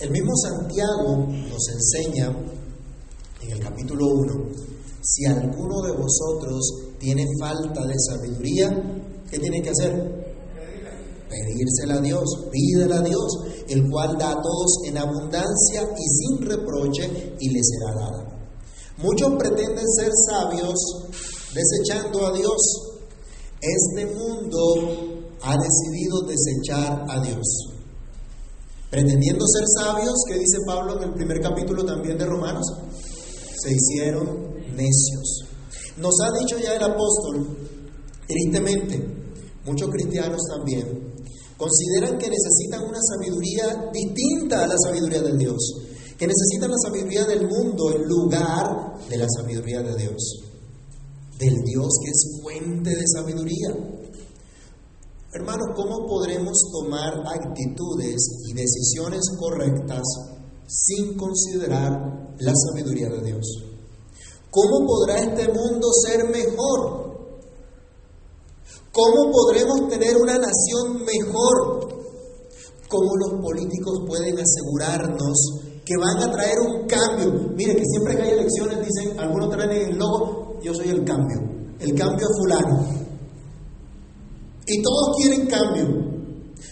El 0.00 0.10
mismo 0.12 0.32
Santiago 0.34 1.26
nos 1.28 1.68
enseña 1.68 2.34
capítulo 3.60 4.06
1, 4.06 4.32
si 5.02 5.26
alguno 5.26 5.82
de 5.82 5.92
vosotros 5.92 6.60
tiene 6.98 7.24
falta 7.38 7.86
de 7.86 7.94
sabiduría, 7.98 8.70
¿qué 9.30 9.38
tiene 9.38 9.60
que 9.60 9.68
hacer? 9.68 9.92
Pedírsela 11.28 11.98
a 11.98 12.00
Dios, 12.00 12.24
pídela 12.50 12.96
a 12.96 13.02
Dios, 13.02 13.40
el 13.68 13.90
cual 13.90 14.16
da 14.18 14.30
a 14.30 14.42
todos 14.42 14.78
en 14.86 14.96
abundancia 14.96 15.82
y 15.82 16.08
sin 16.08 16.46
reproche 16.46 17.36
y 17.38 17.50
le 17.50 17.60
será 17.62 17.94
dada. 17.94 18.50
Muchos 19.02 19.34
pretenden 19.38 19.86
ser 19.86 20.10
sabios 20.30 20.78
desechando 21.54 22.26
a 22.26 22.32
Dios. 22.32 22.56
Este 23.60 24.06
mundo 24.06 25.28
ha 25.42 25.56
decidido 25.56 26.22
desechar 26.22 27.04
a 27.06 27.20
Dios. 27.22 27.79
Pretendiendo 28.90 29.46
ser 29.46 29.64
sabios, 29.78 30.14
que 30.26 30.34
dice 30.34 30.58
Pablo 30.66 30.96
en 30.96 31.10
el 31.10 31.14
primer 31.14 31.40
capítulo 31.40 31.84
también 31.84 32.18
de 32.18 32.26
Romanos, 32.26 32.66
se 33.62 33.72
hicieron 33.72 34.26
necios. 34.74 35.44
Nos 35.96 36.14
ha 36.20 36.36
dicho 36.40 36.58
ya 36.58 36.74
el 36.74 36.82
apóstol, 36.82 37.56
tristemente, 38.26 39.00
muchos 39.64 39.88
cristianos 39.90 40.40
también, 40.48 41.12
consideran 41.56 42.18
que 42.18 42.30
necesitan 42.30 42.88
una 42.88 42.98
sabiduría 43.00 43.90
distinta 43.92 44.64
a 44.64 44.66
la 44.66 44.76
sabiduría 44.76 45.22
de 45.22 45.36
Dios, 45.36 45.58
que 46.18 46.26
necesitan 46.26 46.70
la 46.70 46.78
sabiduría 46.82 47.24
del 47.26 47.46
mundo 47.46 47.94
en 47.94 48.02
lugar 48.08 48.98
de 49.08 49.16
la 49.18 49.26
sabiduría 49.28 49.82
de 49.82 49.96
Dios, 49.96 50.40
del 51.38 51.54
Dios 51.64 51.88
que 52.02 52.10
es 52.10 52.40
fuente 52.42 52.90
de 52.96 53.04
sabiduría. 53.06 53.99
Hermanos, 55.32 55.68
¿cómo 55.76 56.08
podremos 56.08 56.58
tomar 56.72 57.22
actitudes 57.24 58.18
y 58.48 58.52
decisiones 58.52 59.20
correctas 59.38 60.02
sin 60.66 61.16
considerar 61.16 62.34
la 62.40 62.52
sabiduría 62.52 63.08
de 63.10 63.22
Dios? 63.22 63.46
¿Cómo 64.50 64.84
podrá 64.84 65.18
este 65.18 65.46
mundo 65.52 65.86
ser 66.04 66.28
mejor? 66.30 67.14
¿Cómo 68.90 69.30
podremos 69.30 69.88
tener 69.88 70.16
una 70.16 70.36
nación 70.36 71.04
mejor? 71.04 71.88
¿Cómo 72.88 73.10
los 73.14 73.40
políticos 73.40 74.00
pueden 74.08 74.36
asegurarnos 74.36 75.38
que 75.84 75.96
van 75.96 76.28
a 76.28 76.32
traer 76.32 76.58
un 76.58 76.88
cambio? 76.88 77.52
Mire 77.54 77.76
que 77.76 77.84
siempre 77.84 78.16
que 78.16 78.22
hay 78.22 78.30
elecciones 78.30 78.78
dicen, 78.84 79.20
algunos 79.20 79.48
traen 79.50 79.92
el 79.92 79.96
logo, 79.96 80.58
yo 80.60 80.74
soy 80.74 80.88
el 80.88 81.04
cambio, 81.04 81.38
el 81.78 81.94
cambio 81.94 82.26
fulano. 82.36 83.09
Y 84.72 84.82
todos 84.82 85.16
quieren 85.18 85.48
cambio, 85.48 85.84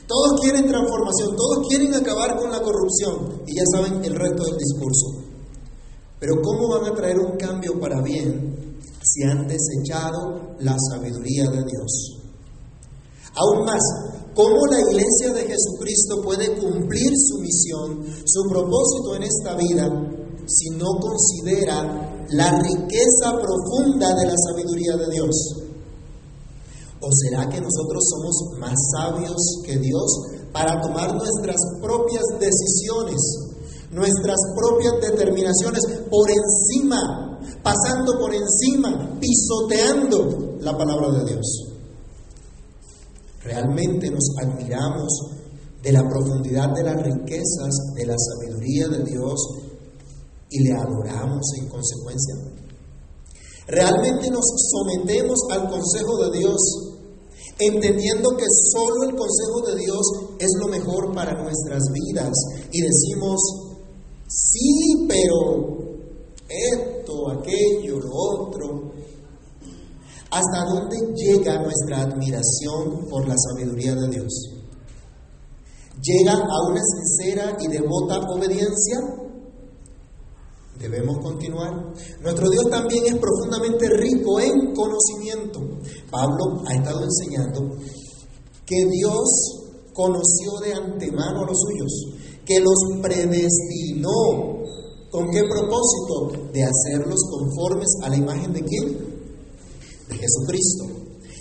todos 0.07 0.41
quieren 0.41 0.69
transformación, 0.69 1.35
todos 1.35 1.67
quieren 1.69 1.93
acabar 1.95 2.39
con 2.39 2.53
la 2.53 2.63
corrupción. 2.63 3.43
Y 3.45 3.57
ya 3.57 3.65
saben 3.73 4.05
el 4.05 4.15
resto 4.15 4.45
del 4.45 4.57
discurso. 4.57 5.07
Pero 6.21 6.35
¿cómo 6.41 6.69
van 6.69 6.93
a 6.93 6.95
traer 6.95 7.19
un 7.19 7.37
cambio 7.37 7.79
para 7.81 8.01
bien 8.01 8.79
si 9.03 9.25
han 9.25 9.49
desechado 9.49 10.55
la 10.61 10.77
sabiduría 10.91 11.51
de 11.51 11.65
Dios? 11.65 12.19
Aún 13.35 13.65
más, 13.65 13.83
¿cómo 14.33 14.65
la 14.71 14.79
iglesia 14.79 15.33
de 15.35 15.43
Jesucristo 15.43 16.23
puede 16.23 16.57
cumplir 16.57 17.11
su 17.17 17.39
misión, 17.41 18.05
su 18.25 18.49
propósito 18.49 19.17
en 19.17 19.25
esta 19.25 19.57
vida, 19.57 19.91
si 20.47 20.71
no 20.71 20.87
considera 21.01 22.27
la 22.31 22.63
riqueza 22.63 23.33
profunda 23.33 24.15
de 24.15 24.27
la 24.27 24.35
sabiduría 24.37 24.97
de 24.97 25.11
Dios? 25.11 25.68
¿O 27.01 27.09
será 27.13 27.49
que 27.49 27.61
nosotros 27.61 28.03
somos 28.11 28.59
más 28.59 28.75
sabios 28.97 29.37
que 29.65 29.79
Dios 29.79 30.19
para 30.53 30.81
tomar 30.81 31.15
nuestras 31.15 31.57
propias 31.81 32.25
decisiones? 32.41 33.49
nuestras 33.91 34.37
propias 34.55 34.95
determinaciones 35.01 35.81
por 36.11 36.29
encima, 36.31 37.41
pasando 37.63 38.19
por 38.19 38.35
encima, 38.35 39.19
pisoteando 39.21 40.59
la 40.61 40.77
palabra 40.77 41.19
de 41.19 41.33
Dios. 41.33 41.65
Realmente 43.43 44.11
nos 44.11 44.29
admiramos 44.43 45.09
de 45.83 45.93
la 45.93 46.03
profundidad 46.09 46.75
de 46.75 46.83
las 46.83 47.03
riquezas 47.03 47.95
de 47.95 48.07
la 48.07 48.17
sabiduría 48.19 48.89
de 48.89 49.05
Dios 49.05 49.41
y 50.51 50.65
le 50.65 50.73
adoramos 50.75 51.47
en 51.59 51.69
consecuencia. 51.69 52.35
Realmente 53.69 54.31
nos 54.31 54.45
sometemos 54.71 55.39
al 55.51 55.69
consejo 55.71 56.17
de 56.25 56.39
Dios, 56.39 56.57
entendiendo 57.59 58.37
que 58.37 58.47
solo 58.73 59.05
el 59.05 59.17
consejo 59.17 59.63
de 59.67 59.77
Dios 59.77 60.03
es 60.39 60.51
lo 60.61 60.69
mejor 60.69 61.13
para 61.15 61.43
nuestras 61.43 61.83
vidas 61.93 62.33
y 62.71 62.81
decimos, 62.83 63.69
Sí, 64.29 65.07
pero 65.09 65.79
esto, 66.49 67.31
aquello, 67.31 67.99
lo 67.99 68.11
otro. 68.13 68.93
¿Hasta 70.31 70.65
dónde 70.67 71.15
llega 71.17 71.63
nuestra 71.63 72.03
admiración 72.03 73.09
por 73.09 73.27
la 73.27 73.35
sabiduría 73.39 73.95
de 73.95 74.09
Dios? 74.09 74.29
¿Llega 76.03 76.33
a 76.33 76.69
una 76.69 76.83
sincera 76.83 77.57
y 77.59 77.69
devota 77.69 78.19
obediencia? 78.29 78.99
Debemos 80.79 81.19
continuar. 81.19 81.93
Nuestro 82.23 82.49
Dios 82.51 82.65
también 82.71 83.05
es 83.07 83.17
profundamente 83.17 83.89
rico 83.89 84.39
en 84.41 84.75
conocimiento. 84.75 85.61
Pablo 86.11 86.63
ha 86.67 86.75
estado 86.75 87.01
enseñando 87.03 87.77
que 88.65 88.85
Dios 88.87 89.29
conoció 89.93 90.53
de 90.63 90.75
antemano 90.75 91.43
a 91.43 91.47
los 91.47 91.59
suyos 91.59 92.19
que 92.49 92.61
los 92.61 93.03
predestinó. 93.03 94.59
¿Con 95.11 95.31
qué 95.31 95.43
propósito? 95.43 96.51
De 96.53 96.63
hacerlos 96.63 97.21
conformes 97.31 97.89
a 98.03 98.09
la 98.09 98.17
imagen 98.17 98.53
de 98.53 98.63
quién? 98.63 98.99
De 100.09 100.17
Jesucristo. 100.17 100.85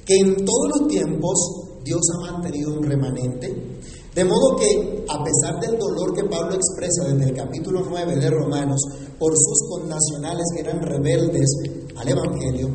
Que 0.06 0.16
en 0.16 0.36
todos 0.46 0.80
los 0.80 0.88
tiempos 0.88 1.82
Dios 1.84 2.02
ha 2.14 2.32
mantenido 2.32 2.74
un 2.74 2.84
remanente. 2.84 3.80
De 4.14 4.26
modo 4.26 4.56
que, 4.58 4.97
a 5.10 5.24
pesar 5.24 5.60
del 5.60 5.80
dolor 5.80 6.14
que 6.14 6.24
Pablo 6.26 6.56
expresa 6.56 7.06
desde 7.06 7.30
el 7.30 7.36
capítulo 7.36 7.82
9 7.88 8.16
de 8.16 8.30
Romanos 8.30 8.82
por 9.18 9.34
sus 9.36 9.70
connacionales 9.70 10.46
que 10.54 10.62
eran 10.62 10.82
rebeldes 10.82 11.50
al 11.96 12.10
Evangelio, 12.10 12.70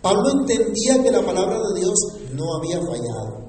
Pablo 0.00 0.30
entendía 0.40 1.02
que 1.02 1.10
la 1.10 1.24
palabra 1.24 1.58
de 1.58 1.80
Dios 1.80 1.94
no 2.34 2.56
había 2.56 2.80
fallado 2.80 3.42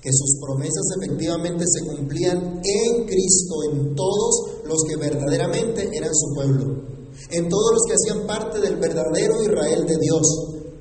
que 0.00 0.10
sus 0.12 0.38
promesas 0.40 0.84
efectivamente 0.96 1.64
se 1.66 1.84
cumplían 1.84 2.60
en 2.62 3.06
Cristo, 3.06 3.54
en 3.72 3.94
todos 3.96 4.62
los 4.64 4.84
que 4.88 4.96
verdaderamente 4.96 5.90
eran 5.92 6.14
su 6.14 6.34
pueblo, 6.34 6.82
en 7.30 7.48
todos 7.48 7.72
los 7.72 7.82
que 7.88 7.94
hacían 7.94 8.26
parte 8.26 8.60
del 8.60 8.76
verdadero 8.76 9.42
Israel 9.42 9.86
de 9.86 9.96
Dios, 9.98 10.22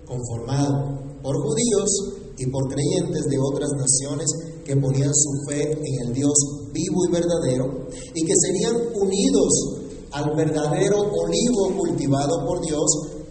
conformado 0.06 1.00
por 1.24 1.36
judíos 1.42 2.17
y 2.38 2.46
por 2.48 2.68
creyentes 2.68 3.26
de 3.26 3.38
otras 3.40 3.70
naciones 3.72 4.28
que 4.64 4.76
ponían 4.78 5.14
su 5.14 5.32
fe 5.50 5.72
en 5.72 6.08
el 6.08 6.14
Dios 6.14 6.34
vivo 6.72 7.06
y 7.08 7.12
verdadero 7.12 7.88
y 8.14 8.26
que 8.26 8.34
serían 8.36 8.76
unidos 8.94 9.78
al 10.12 10.36
verdadero 10.36 11.00
olivo 11.00 11.78
cultivado 11.78 12.46
por 12.46 12.62
Dios 12.62 12.86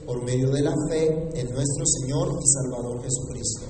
por 0.07 0.23
medio 0.25 0.51
de 0.51 0.63
la 0.63 0.75
fe 0.89 1.07
en 1.35 1.53
nuestro 1.53 1.85
Señor 1.85 2.39
y 2.41 2.47
Salvador 2.47 3.03
Jesucristo. 3.03 3.67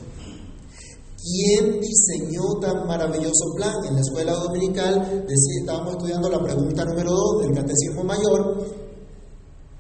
¿Quién 1.16 1.80
diseñó 1.80 2.60
tan 2.60 2.86
maravilloso 2.86 3.54
plan? 3.56 3.74
En 3.88 3.94
la 3.94 4.00
escuela 4.00 4.32
dominical 4.32 5.24
decía, 5.26 5.60
estábamos 5.60 5.94
estudiando 5.94 6.28
la 6.28 6.42
pregunta 6.42 6.84
número 6.84 7.10
2 7.10 7.42
del 7.42 7.54
Catecismo 7.54 8.04
Mayor 8.04 8.64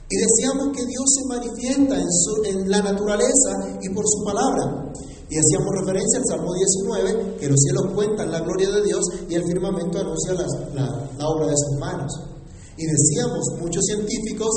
y 0.08 0.16
decíamos 0.16 0.76
que 0.76 0.86
Dios 0.86 1.04
se 1.06 1.28
manifiesta 1.28 1.96
en, 1.96 2.12
su, 2.12 2.44
en 2.44 2.70
la 2.70 2.80
naturaleza 2.80 3.78
y 3.82 3.88
por 3.90 4.04
su 4.06 4.24
palabra. 4.24 4.92
Y 5.28 5.34
hacíamos 5.38 5.74
referencia 5.80 6.20
al 6.20 6.24
Salmo 6.28 6.54
19, 6.54 7.36
que 7.40 7.48
los 7.48 7.58
cielos 7.58 7.92
cuentan 7.94 8.30
la 8.30 8.40
gloria 8.40 8.70
de 8.70 8.82
Dios 8.84 9.04
y 9.28 9.34
el 9.34 9.44
firmamento 9.44 9.98
anuncia 9.98 10.34
la, 10.34 11.26
obra 11.26 11.46
de 11.48 11.54
sus 11.56 11.80
manos. 11.80 12.12
Y 12.76 12.86
decíamos, 12.86 13.40
muchos 13.60 13.82
científicos 13.86 14.50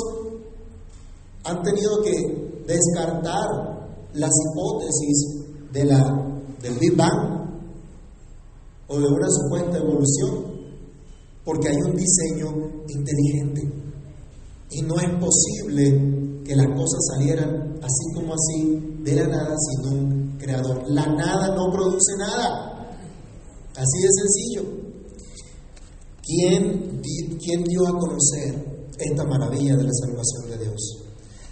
han 1.42 1.62
tenido 1.62 2.00
que 2.02 2.62
descartar 2.66 3.48
las 4.14 4.30
hipótesis 4.30 5.40
de 5.72 5.84
la 5.84 6.26
del 6.62 6.78
Big 6.78 6.94
Bang 6.96 7.40
o 8.86 8.98
de 8.98 9.06
una 9.06 9.28
supuesta 9.28 9.78
evolución, 9.78 10.44
porque 11.44 11.68
hay 11.68 11.76
un 11.76 11.96
diseño 11.96 12.48
inteligente. 12.88 13.72
Y 14.70 14.82
no 14.82 14.94
es 15.00 15.10
posible 15.18 16.42
que 16.44 16.54
las 16.54 16.66
cosas 16.76 17.00
salieran 17.12 17.80
así 17.82 18.14
como 18.14 18.34
así, 18.34 18.98
de 19.02 19.14
la 19.16 19.26
nada, 19.26 19.56
sin 19.56 19.98
un 19.98 20.29
creador. 20.40 20.82
La 20.88 21.06
nada 21.06 21.54
no 21.54 21.70
produce 21.70 22.16
nada. 22.18 22.70
Así 23.76 24.02
de 24.02 24.08
sencillo. 24.20 24.80
¿Quién, 26.22 27.02
¿Quién 27.38 27.64
dio 27.64 27.86
a 27.86 27.98
conocer 27.98 28.88
esta 28.98 29.24
maravilla 29.24 29.76
de 29.76 29.84
la 29.84 29.92
salvación 29.92 30.50
de 30.50 30.64
Dios? 30.64 30.98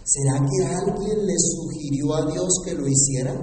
¿Será 0.05 0.40
que 0.40 0.64
alguien 0.66 1.27
le 1.27 1.35
sugirió 1.37 2.14
a 2.14 2.31
Dios 2.31 2.48
que 2.64 2.74
lo 2.74 2.87
hiciera? 2.87 3.35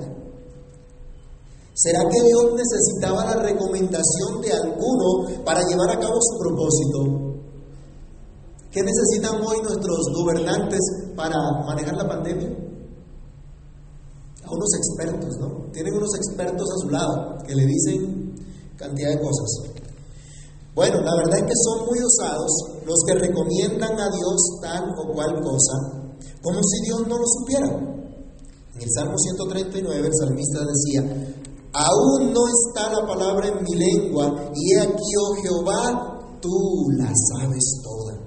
¿Será 1.73 1.99
que 2.10 2.21
Dios 2.21 2.53
necesitaba 2.55 3.25
la 3.25 3.43
recomendación 3.43 4.41
de 4.41 4.53
alguno 4.53 5.43
para 5.43 5.62
llevar 5.67 5.89
a 5.91 5.99
cabo 5.99 6.15
su 6.21 6.39
propósito? 6.39 7.25
¿Qué 8.71 8.81
necesitan 8.81 9.41
hoy 9.41 9.58
nuestros 9.62 9.99
gobernantes 10.15 10.79
para 11.15 11.36
manejar 11.65 11.95
la 11.97 12.08
pandemia? 12.08 12.49
Unos 14.56 14.70
expertos, 14.76 15.38
¿no? 15.39 15.72
Tienen 15.72 15.94
unos 15.94 16.15
expertos 16.15 16.68
a 16.72 16.78
su 16.82 16.89
lado 16.89 17.38
que 17.46 17.56
le 17.56 17.65
dicen 17.65 18.34
cantidad 18.78 19.10
de 19.10 19.20
cosas. 19.20 19.76
Bueno, 20.76 21.00
la 21.02 21.15
verdad 21.15 21.39
es 21.39 21.44
que 21.44 21.63
son 21.63 21.86
muy 21.88 22.00
osados 22.00 22.52
los 22.86 23.00
que 23.08 23.15
recomiendan 23.15 24.00
a 24.00 24.10
Dios 24.10 24.60
tal 24.62 24.84
o 24.84 25.13
cual 25.13 25.41
cosa, 25.41 26.06
como 26.41 26.60
si 26.62 26.82
Dios 26.84 27.08
no 27.08 27.18
lo 27.18 27.26
supiera. 27.26 27.68
En 28.76 28.82
el 28.82 28.89
Salmo 28.91 29.18
139 29.18 30.08
el 30.08 30.13
salmista 30.13 30.60
decía, 30.65 31.02
aún 31.72 32.34
no 32.34 32.41
está 32.48 32.91
la 32.91 33.08
palabra 33.08 33.48
en 33.48 33.63
mi 33.63 33.76
lengua, 33.76 34.52
y 34.54 34.76
aquí, 34.76 35.12
oh 35.22 35.36
Jehová, 35.41 36.38
tú 36.41 36.88
la 36.98 37.12
sabes 37.32 37.82
toda. 37.82 38.20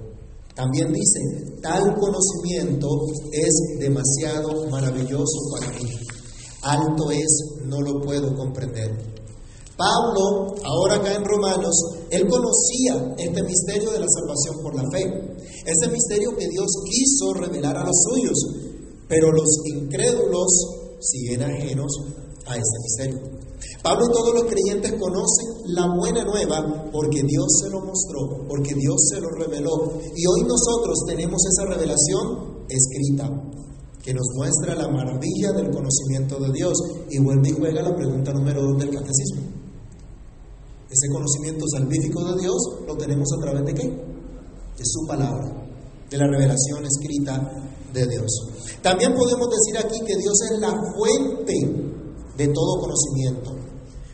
También 0.55 0.91
dice, 0.91 1.59
tal 1.61 1.95
conocimiento 1.99 2.87
es 3.31 3.79
demasiado 3.79 4.67
maravilloso 4.71 5.37
para 5.51 5.71
mí. 5.79 6.18
Alto 6.61 7.11
es, 7.11 7.61
no 7.65 7.81
lo 7.81 8.01
puedo 8.01 8.35
comprender. 8.35 9.19
Pablo, 9.77 10.55
ahora 10.65 10.95
acá 10.95 11.15
en 11.15 11.23
Romanos, 11.23 11.73
él 12.09 12.27
conocía 12.27 13.15
este 13.17 13.43
misterio 13.43 13.91
de 13.91 13.99
la 13.99 14.07
salvación 14.09 14.61
por 14.61 14.75
la 14.75 14.83
fe, 14.91 15.37
ese 15.65 15.89
misterio 15.89 16.35
que 16.35 16.49
Dios 16.49 16.67
quiso 16.83 17.33
revelar 17.33 17.77
a 17.77 17.85
los 17.85 17.95
suyos, 18.09 18.37
pero 19.07 19.31
los 19.31 19.47
incrédulos 19.65 20.47
siguen 20.99 21.43
ajenos 21.43 21.93
a 22.45 22.55
ese 22.55 22.77
misterio. 22.83 23.39
Pablo 23.81 24.07
todos 24.09 24.33
los 24.33 24.43
creyentes 24.43 24.93
conocen 24.99 25.73
la 25.73 25.87
buena 25.95 26.25
nueva 26.25 26.89
porque 26.91 27.23
Dios 27.23 27.47
se 27.61 27.69
lo 27.69 27.79
mostró, 27.79 28.45
porque 28.49 28.73
Dios 28.75 28.97
se 29.09 29.21
lo 29.21 29.29
reveló. 29.29 29.93
Y 30.13 30.27
hoy 30.27 30.41
nosotros 30.41 31.05
tenemos 31.07 31.41
esa 31.45 31.69
revelación 31.69 32.65
escrita 32.67 33.48
que 34.03 34.13
nos 34.13 34.27
muestra 34.35 34.75
la 34.75 34.87
maravilla 34.87 35.51
del 35.53 35.69
conocimiento 35.69 36.39
de 36.39 36.51
Dios. 36.53 36.73
Y 37.09 37.19
vuelve 37.19 37.49
y 37.49 37.53
juega 37.53 37.81
la 37.81 37.95
pregunta 37.95 38.33
número 38.33 38.61
dos 38.61 38.77
del 38.79 38.89
catecismo. 38.89 39.41
Ese 40.89 41.07
conocimiento 41.11 41.65
salvífico 41.71 42.23
de 42.33 42.41
Dios 42.41 42.57
lo 42.87 42.95
tenemos 42.97 43.27
a 43.37 43.41
través 43.41 43.65
de 43.65 43.73
qué? 43.73 43.87
De 43.87 44.83
su 44.83 45.05
palabra, 45.05 45.45
de 46.09 46.17
la 46.17 46.27
revelación 46.27 46.83
escrita 46.85 47.69
de 47.93 48.07
Dios. 48.07 48.31
También 48.81 49.13
podemos 49.13 49.47
decir 49.49 49.77
aquí 49.77 49.99
que 50.05 50.17
Dios 50.17 50.33
es 50.51 50.59
la 50.59 50.69
fuente 50.95 51.53
de 52.37 52.47
todo 52.47 52.81
conocimiento. 52.81 53.55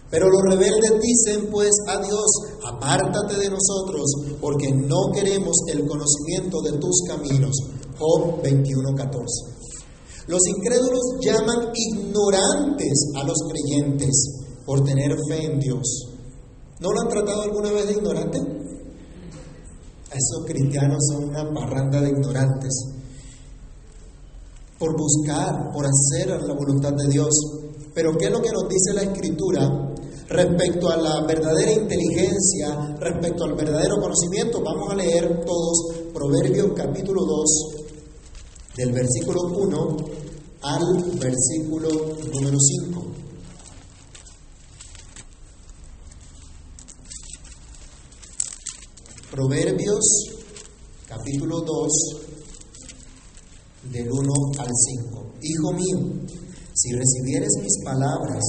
Pero 0.09 0.29
los 0.29 0.41
rebeldes 0.43 0.91
dicen 1.01 1.47
pues 1.51 1.71
a 1.87 1.97
Dios, 2.01 2.25
apártate 2.63 3.37
de 3.37 3.49
nosotros, 3.49 4.03
porque 4.39 4.71
no 4.71 5.11
queremos 5.13 5.55
el 5.71 5.87
conocimiento 5.87 6.61
de 6.61 6.77
tus 6.77 7.03
caminos. 7.07 7.55
Job 7.97 8.41
21:14. 8.41 9.55
Los 10.27 10.41
incrédulos 10.47 11.17
llaman 11.21 11.69
ignorantes 11.73 13.11
a 13.15 13.23
los 13.23 13.37
creyentes 13.47 14.45
por 14.65 14.83
tener 14.83 15.15
fe 15.29 15.45
en 15.45 15.59
Dios. 15.59 16.09
¿No 16.79 16.91
lo 16.91 17.01
han 17.01 17.09
tratado 17.09 17.43
alguna 17.43 17.71
vez 17.71 17.85
de 17.87 17.93
ignorante? 17.93 18.39
Esos 20.11 20.45
cristianos 20.47 20.97
son 21.11 21.29
una 21.29 21.53
parranda 21.53 22.01
de 22.01 22.09
ignorantes. 22.09 22.73
Por 24.79 24.97
buscar, 24.97 25.71
por 25.71 25.85
hacer 25.85 26.29
la 26.41 26.53
voluntad 26.55 26.93
de 26.93 27.07
Dios. 27.07 27.29
Pero 27.93 28.17
¿qué 28.17 28.25
es 28.25 28.31
lo 28.31 28.41
que 28.41 28.51
nos 28.51 28.67
dice 28.67 28.93
la 28.93 29.03
Escritura 29.03 29.93
respecto 30.27 30.89
a 30.89 30.97
la 30.97 31.21
verdadera 31.25 31.71
inteligencia, 31.71 32.95
respecto 32.99 33.43
al 33.43 33.53
verdadero 33.53 33.97
conocimiento? 34.01 34.61
Vamos 34.63 34.91
a 34.91 34.95
leer 34.95 35.45
todos 35.45 35.93
Proverbios 36.13 36.71
capítulo 36.75 37.21
2, 37.25 37.84
del 38.77 38.91
versículo 38.91 39.41
1 39.43 39.97
al 40.63 40.81
versículo 41.17 41.89
número 42.33 42.57
5. 42.59 43.05
Proverbios 49.31 50.03
capítulo 51.07 51.61
2 51.61 51.91
del 53.91 54.11
1 54.11 54.33
al 54.59 54.71
5. 54.73 55.33
Hijo 55.41 55.73
mío, 55.73 56.27
si 56.73 56.91
recibieres 56.91 57.51
mis 57.61 57.83
palabras 57.85 58.43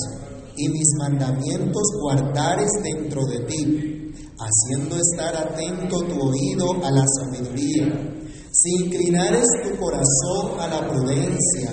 y 0.57 0.69
mis 0.69 0.89
mandamientos 0.99 1.83
guardares 2.01 2.71
dentro 2.83 3.25
de 3.27 3.41
ti, 3.47 4.13
haciendo 4.39 4.97
estar 4.97 5.37
atento 5.37 5.99
tu 6.01 6.21
oído 6.21 6.73
a 6.85 6.91
la 6.91 7.05
sabiduría, 7.21 8.16
si 8.59 8.71
inclinares 8.85 9.45
tu 9.63 9.77
corazón 9.77 10.59
a 10.59 10.69
la 10.69 10.89
prudencia, 10.89 11.73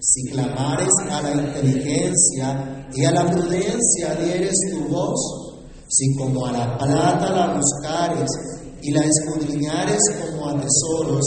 si 0.00 0.32
clamares 0.32 0.92
a 1.08 1.22
la 1.22 1.30
inteligencia 1.30 2.88
y 2.92 3.04
a 3.04 3.12
la 3.12 3.30
prudencia 3.30 4.16
dieres 4.20 4.56
tu 4.72 4.88
voz, 4.88 5.20
si 5.88 6.12
como 6.16 6.46
a 6.46 6.52
la 6.52 6.76
plata 6.76 7.30
la 7.30 7.54
buscares 7.54 8.28
y 8.82 8.90
la 8.90 9.04
escudriñares 9.04 10.00
como 10.20 10.48
a 10.48 10.60
tesoros, 10.60 11.24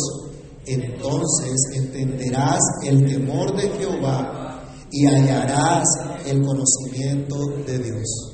entonces 0.66 1.56
entenderás 1.74 2.60
el 2.84 3.06
temor 3.06 3.56
de 3.56 3.70
Jehová 3.70 4.62
y 4.92 5.06
hallarás 5.06 5.88
el 6.26 6.42
conocimiento 6.42 7.46
de 7.66 7.80
Dios. 7.80 8.34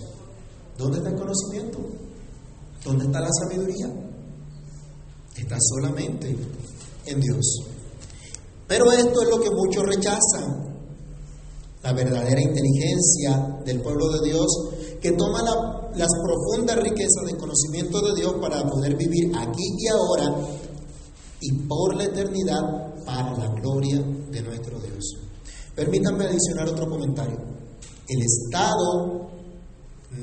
¿Dónde 0.75 0.97
está 0.97 1.09
el 1.09 1.15
conocimiento? 1.17 1.79
¿Dónde 2.83 3.05
está 3.05 3.19
la 3.19 3.29
sabiduría? 3.31 4.12
Está 5.38 5.58
solamente 5.60 6.36
en 7.06 7.19
Dios. 7.19 7.63
Pero 8.67 8.91
esto 8.91 9.22
es 9.22 9.30
lo 9.30 9.39
que 9.39 9.50
muchos 9.52 9.84
rechazan. 9.84 10.74
La 11.82 11.93
verdadera 11.93 12.41
inteligencia 12.41 13.60
del 13.65 13.82
pueblo 13.82 14.10
de 14.10 14.30
Dios 14.30 14.48
que 15.02 15.12
toma 15.12 15.41
las 15.96 16.08
profundas 16.24 16.78
riquezas 16.78 17.26
de 17.26 17.38
conocimiento 17.38 18.00
de 18.02 18.22
Dios 18.22 18.34
para 18.39 18.63
poder 18.63 18.96
vivir 18.96 19.32
aquí 19.36 19.63
y 19.78 19.88
ahora 19.89 20.34
y 21.41 21.52
por 21.67 21.98
la 21.98 22.06
eternidad 22.06 23.04
para 23.06 23.38
la 23.38 23.48
gloria 23.50 24.02
de 24.32 24.41
nuestro 24.41 24.80
Dios. 24.80 25.17
Permítanme 25.76 26.26
adicionar 26.26 26.69
otro 26.69 26.88
comentario. 26.88 27.38
El 28.08 28.22
Estado 28.22 29.30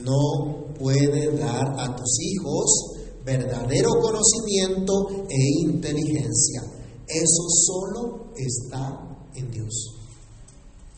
no 0.03 0.75
puede 0.79 1.37
dar 1.37 1.79
a 1.79 1.95
tus 1.95 2.21
hijos 2.21 3.00
verdadero 3.25 3.91
conocimiento 4.01 5.27
e 5.29 5.71
inteligencia. 5.71 6.63
Eso 7.07 7.49
solo 7.67 8.33
está 8.37 9.29
en 9.35 9.51
Dios. 9.51 9.97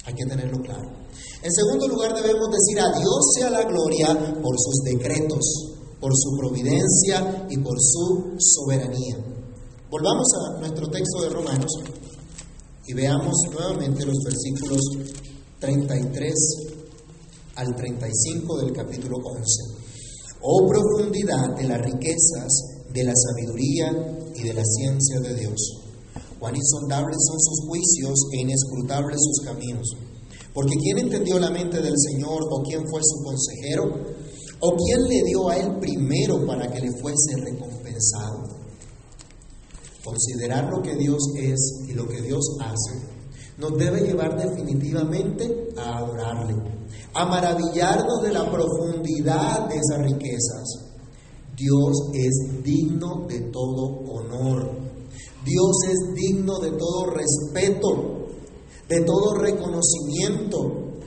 Hay 0.04 0.14
que 0.14 0.26
tenerlo 0.26 0.58
claro. 0.60 0.90
En 1.42 1.52
segundo 1.52 1.88
lugar, 1.88 2.14
debemos 2.14 2.50
decir 2.50 2.80
a 2.80 2.98
Dios 2.98 3.34
sea 3.34 3.50
la 3.50 3.64
gloria 3.64 4.40
por 4.42 4.54
sus 4.58 4.82
decretos, 4.84 5.72
por 6.00 6.12
su 6.14 6.36
providencia 6.38 7.46
y 7.50 7.58
por 7.58 7.76
su 7.80 8.36
soberanía. 8.38 9.16
Volvamos 9.90 10.26
a 10.34 10.60
nuestro 10.60 10.88
texto 10.88 11.22
de 11.22 11.28
Romanos 11.30 11.70
y 12.86 12.94
veamos 12.94 13.34
nuevamente 13.52 14.06
los 14.06 14.18
versículos 14.24 14.80
33 15.60 16.34
al 17.56 17.74
35 17.76 18.58
del 18.58 18.72
capítulo 18.72 19.18
11. 19.18 19.91
Oh 20.42 20.66
profundidad 20.66 21.56
de 21.56 21.68
las 21.68 21.80
riquezas, 21.80 22.50
de 22.92 23.04
la 23.04 23.12
sabiduría 23.14 24.32
y 24.34 24.42
de 24.42 24.54
la 24.54 24.64
ciencia 24.64 25.20
de 25.20 25.34
Dios. 25.34 25.82
Cuán 26.38 26.56
insondables 26.56 27.16
son 27.28 27.38
sus 27.40 27.68
juicios 27.68 28.18
e 28.32 28.40
inescrutables 28.40 29.18
sus 29.20 29.46
caminos. 29.46 29.96
Porque 30.52 30.74
¿quién 30.76 30.98
entendió 30.98 31.38
la 31.38 31.50
mente 31.50 31.80
del 31.80 31.94
Señor 31.96 32.42
o 32.50 32.62
quién 32.62 32.82
fue 32.88 33.00
su 33.04 33.22
consejero? 33.22 33.84
¿O 34.60 34.76
quién 34.76 35.02
le 35.08 35.22
dio 35.22 35.48
a 35.48 35.56
él 35.56 35.78
primero 35.80 36.44
para 36.46 36.70
que 36.70 36.80
le 36.80 36.92
fuese 37.00 37.36
recompensado? 37.36 38.42
Considerar 40.04 40.68
lo 40.70 40.82
que 40.82 40.96
Dios 40.96 41.20
es 41.36 41.84
y 41.88 41.92
lo 41.92 42.08
que 42.08 42.20
Dios 42.20 42.44
hace 42.60 43.12
nos 43.58 43.78
debe 43.78 44.00
llevar 44.00 44.36
definitivamente 44.36 45.68
a 45.76 45.98
adorarle, 45.98 46.54
a 47.14 47.24
maravillarnos 47.26 48.22
de 48.22 48.32
la 48.32 48.50
profundidad 48.50 49.68
de 49.68 49.76
esas 49.76 50.02
riquezas. 50.04 50.92
Dios 51.56 52.10
es 52.14 52.62
digno 52.62 53.26
de 53.28 53.40
todo 53.50 54.00
honor. 54.10 54.70
Dios 55.44 55.76
es 55.88 56.14
digno 56.14 56.58
de 56.58 56.70
todo 56.72 57.06
respeto 57.10 58.22
de 58.92 59.00
todo 59.04 59.34
reconocimiento, 59.38 61.00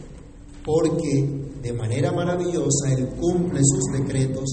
porque 0.66 1.52
de 1.62 1.74
manera 1.74 2.12
maravillosa 2.12 2.92
Él 2.98 3.10
cumple 3.20 3.60
sus 3.64 4.00
decretos, 4.00 4.46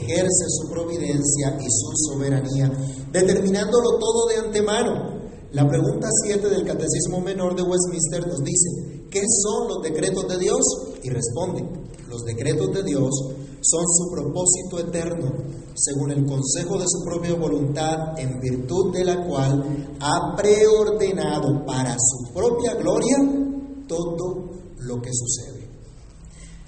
ejerce 0.00 0.44
su 0.48 0.70
providencia 0.70 1.58
y 1.60 1.66
su 1.68 1.92
soberanía, 2.08 2.72
determinándolo 3.12 3.98
todo 3.98 4.26
de 4.28 4.46
antemano. 4.46 5.16
La 5.52 5.66
pregunta 5.68 6.08
7 6.24 6.48
del 6.48 6.66
Catecismo 6.66 7.20
Menor 7.20 7.54
de 7.54 7.62
Westminster 7.62 8.26
nos 8.26 8.42
dice, 8.42 8.95
¿qué 9.16 9.24
son 9.42 9.68
los 9.68 9.82
decretos 9.82 10.28
de 10.28 10.38
Dios? 10.38 10.60
Y 11.02 11.08
responde, 11.08 11.64
los 12.08 12.22
decretos 12.24 12.70
de 12.72 12.82
Dios 12.82 13.10
son 13.62 13.84
su 13.88 14.10
propósito 14.12 14.78
eterno, 14.78 15.32
según 15.74 16.10
el 16.10 16.26
consejo 16.26 16.78
de 16.78 16.84
su 16.86 17.02
propia 17.02 17.34
voluntad, 17.34 18.18
en 18.18 18.38
virtud 18.40 18.92
de 18.92 19.04
la 19.04 19.26
cual 19.26 19.96
ha 20.00 20.36
preordenado 20.36 21.64
para 21.64 21.96
su 21.98 22.32
propia 22.34 22.74
gloria 22.74 23.16
todo 23.88 24.50
lo 24.80 25.00
que 25.00 25.10
sucede. 25.12 25.66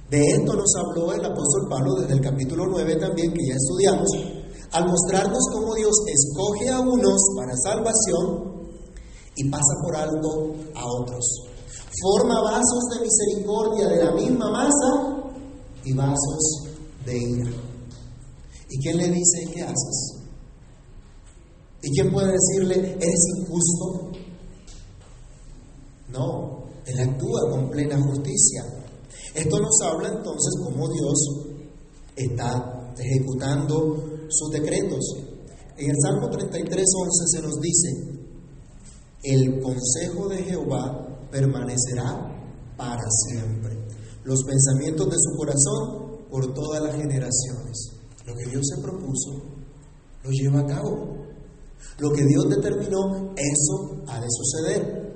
De 0.09 0.19
esto 0.19 0.55
nos 0.55 0.75
habló 0.77 1.13
el 1.13 1.25
apóstol 1.25 1.69
Pablo 1.69 1.97
desde 2.01 2.15
el 2.15 2.23
capítulo 2.23 2.65
9 2.67 2.97
también, 2.97 3.31
que 3.35 3.47
ya 3.47 3.57
estudiamos, 3.57 4.09
al 4.73 4.87
mostrarnos 4.89 5.45
cómo 5.53 5.75
Dios 5.75 5.93
escoge 6.07 6.71
a 6.71 6.81
unos 6.81 7.21
para 7.37 7.55
salvación 7.57 8.69
y 9.37 9.51
pasa 9.51 9.75
por 9.85 9.97
alto 9.97 10.55
a 10.75 10.87
otros. 10.87 11.49
Forma 12.01 12.41
vasos 12.43 12.85
de 12.93 13.01
misericordia 13.05 13.89
de 13.89 14.05
la 14.05 14.13
misma 14.13 14.51
masa 14.51 15.33
y 15.85 15.93
vasos 15.95 16.69
de 17.05 17.19
ira. 17.19 17.51
¿Y 18.71 18.79
quién 18.81 18.99
le 18.99 19.09
dice 19.09 19.51
qué 19.53 19.63
haces? 19.63 20.15
¿Y 21.83 21.91
quién 21.91 22.13
puede 22.13 22.33
decirle, 22.33 22.97
eres 23.01 23.25
injusto? 23.39 24.13
No, 26.13 26.65
Él 26.87 27.01
actúa 27.01 27.51
con 27.51 27.71
plena 27.71 28.01
justicia. 28.01 28.65
Esto 29.35 29.59
nos 29.59 29.81
habla 29.83 30.09
entonces 30.09 30.55
cómo 30.63 30.89
Dios 30.89 31.19
está 32.17 32.93
ejecutando 32.99 34.27
sus 34.29 34.51
decretos. 34.51 35.17
En 35.77 35.91
el 35.91 35.97
Salmo 36.03 36.29
33, 36.29 36.85
11 36.97 37.27
se 37.27 37.43
nos 37.43 37.61
dice, 37.61 38.19
el 39.23 39.61
consejo 39.61 40.29
de 40.29 40.43
Jehová 40.43 41.08
permanecerá 41.31 42.39
para 42.77 43.03
siempre. 43.29 43.77
Los 44.25 44.43
pensamientos 44.45 45.07
de 45.07 45.17
su 45.19 45.37
corazón 45.37 46.09
por 46.31 46.53
todas 46.55 46.83
las 46.83 46.95
generaciones. 46.95 47.93
Lo 48.27 48.35
que 48.35 48.51
Dios 48.51 48.63
se 48.63 48.83
propuso, 48.83 49.31
lo 50.23 50.31
lleva 50.31 50.61
a 50.61 50.67
cabo. 50.67 51.17
Lo 51.99 52.11
que 52.11 52.25
Dios 52.25 52.49
determinó, 52.49 53.35
eso 53.35 54.03
ha 54.07 54.21
de 54.21 54.27
suceder. 54.29 55.09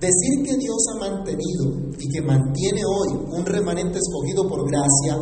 Decir 0.00 0.44
que 0.44 0.56
Dios 0.56 0.78
ha 0.92 0.98
mantenido 0.98 1.92
y 1.98 2.08
que 2.08 2.22
mantiene 2.22 2.80
hoy 2.84 3.38
un 3.38 3.44
remanente 3.44 3.98
escogido 3.98 4.48
por 4.48 4.66
gracia, 4.68 5.16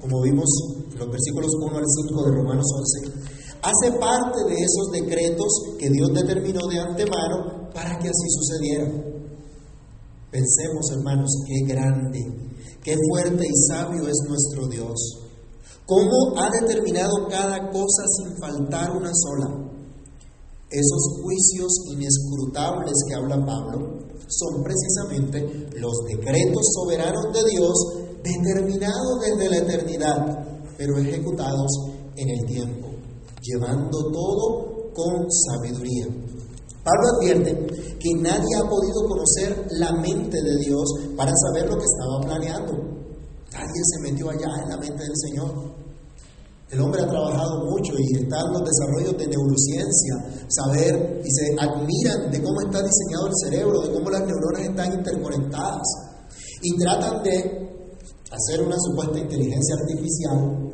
como 0.00 0.22
vimos 0.22 0.48
en 0.92 0.98
los 0.98 1.08
versículos 1.08 1.50
1 1.62 1.76
al 1.76 1.84
5 1.86 2.24
de 2.24 2.36
Romanos 2.36 2.66
11, 3.02 3.24
hace 3.62 3.98
parte 3.98 4.44
de 4.44 4.54
esos 4.54 4.90
decretos 4.92 5.48
que 5.78 5.88
Dios 5.88 6.12
determinó 6.12 6.66
de 6.68 6.80
antemano 6.80 7.70
para 7.72 7.98
que 7.98 8.08
así 8.08 8.26
sucediera. 8.28 9.13
Pensemos, 10.34 10.90
hermanos, 10.90 11.30
qué 11.46 11.72
grande 11.72 12.18
Qué 12.82 12.96
fuerte 13.08 13.46
y 13.46 13.56
sabio 13.68 14.02
es 14.06 14.18
nuestro 14.28 14.66
Dios. 14.68 14.98
Cómo 15.86 16.36
ha 16.36 16.50
determinado 16.60 17.28
cada 17.30 17.70
cosa 17.70 18.02
sin 18.18 18.36
faltar 18.36 18.90
una 18.90 19.10
sola. 19.14 19.70
Esos 20.68 21.22
juicios 21.22 21.72
inescrutables 21.92 22.92
que 23.08 23.14
habla 23.14 23.36
Pablo 23.46 24.00
son 24.28 24.62
precisamente 24.62 25.78
los 25.78 25.94
decretos 26.06 26.62
soberanos 26.74 27.32
de 27.32 27.50
Dios 27.50 27.72
determinados 28.22 29.20
desde 29.22 29.48
la 29.48 29.56
eternidad, 29.56 30.46
pero 30.76 30.98
ejecutados 30.98 31.70
en 32.16 32.28
el 32.28 32.46
tiempo, 32.46 32.88
llevando 33.40 34.10
todo 34.12 34.92
con 34.92 35.26
sabiduría. 35.30 36.06
Pablo 36.84 37.16
advierte 37.16 37.96
que 37.98 38.10
nadie 38.20 38.56
ha 38.60 38.68
podido 38.68 39.08
conocer 39.08 39.66
la 39.80 39.90
mente 40.02 40.36
de 40.36 40.58
Dios 40.58 40.84
para 41.16 41.32
saber 41.32 41.70
lo 41.70 41.78
que 41.78 41.84
estaba 41.84 42.20
planeando. 42.20 42.72
Nadie 43.52 43.82
se 43.82 44.00
metió 44.02 44.28
allá 44.28 44.52
en 44.62 44.68
la 44.68 44.76
mente 44.76 45.02
del 45.02 45.16
Señor. 45.16 45.72
El 46.68 46.80
hombre 46.80 47.02
ha 47.02 47.06
trabajado 47.06 47.64
mucho 47.70 47.94
y 47.96 48.16
está 48.20 48.36
en 48.36 48.52
los 48.52 48.64
desarrollos 48.64 49.16
de 49.16 49.26
neurociencia, 49.28 50.44
saber 50.48 51.22
y 51.24 51.30
se 51.30 51.56
admiran 51.58 52.30
de 52.30 52.42
cómo 52.42 52.60
está 52.60 52.82
diseñado 52.82 53.28
el 53.28 53.34
cerebro, 53.44 53.80
de 53.80 53.92
cómo 53.94 54.10
las 54.10 54.26
neuronas 54.26 54.62
están 54.62 54.92
interconectadas 54.92 55.88
y 56.60 56.76
tratan 56.76 57.22
de 57.22 57.64
hacer 58.30 58.60
una 58.60 58.76
supuesta 58.78 59.18
inteligencia 59.20 59.76
artificial 59.80 60.72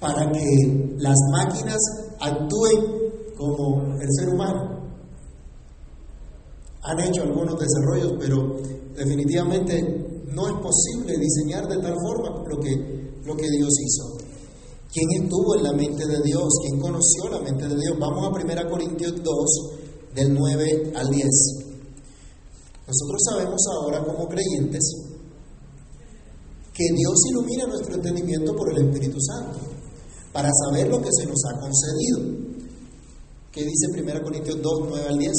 para 0.00 0.30
que 0.32 0.96
las 0.98 1.16
máquinas 1.32 1.78
actúen 2.20 3.34
como 3.36 3.94
el 4.00 4.08
ser 4.18 4.28
humano 4.34 4.79
han 6.82 7.00
hecho 7.00 7.22
algunos 7.22 7.58
desarrollos, 7.58 8.14
pero 8.18 8.56
definitivamente 8.96 10.24
no 10.32 10.48
es 10.48 10.54
posible 10.54 11.18
diseñar 11.18 11.68
de 11.68 11.76
tal 11.78 11.94
forma 12.00 12.42
lo 12.48 12.58
que, 12.58 13.12
lo 13.24 13.36
que 13.36 13.50
Dios 13.50 13.70
hizo. 13.80 14.18
¿Quién 14.92 15.22
estuvo 15.22 15.56
en 15.56 15.62
la 15.62 15.72
mente 15.72 16.06
de 16.06 16.20
Dios? 16.22 16.48
¿Quién 16.62 16.80
conoció 16.80 17.28
la 17.30 17.40
mente 17.40 17.68
de 17.68 17.76
Dios? 17.76 17.96
Vamos 17.98 18.24
a 18.24 18.28
1 18.28 18.70
Corintios 18.70 19.14
2, 19.22 19.70
del 20.14 20.34
9 20.34 20.92
al 20.96 21.10
10. 21.10 21.26
Nosotros 22.86 23.22
sabemos 23.30 23.60
ahora 23.72 24.04
como 24.04 24.26
creyentes 24.26 24.82
que 26.74 26.84
Dios 26.96 27.14
ilumina 27.30 27.66
nuestro 27.66 27.94
entendimiento 27.94 28.56
por 28.56 28.72
el 28.72 28.88
Espíritu 28.88 29.20
Santo 29.20 29.60
para 30.32 30.48
saber 30.64 30.88
lo 30.88 31.00
que 31.00 31.10
se 31.12 31.26
nos 31.26 31.38
ha 31.44 31.60
concedido. 31.60 32.40
¿Qué 33.52 33.64
dice 33.64 33.86
1 33.92 34.22
Corintios 34.22 34.60
2, 34.60 34.86
9 34.88 35.06
al 35.08 35.18
10? 35.18 35.32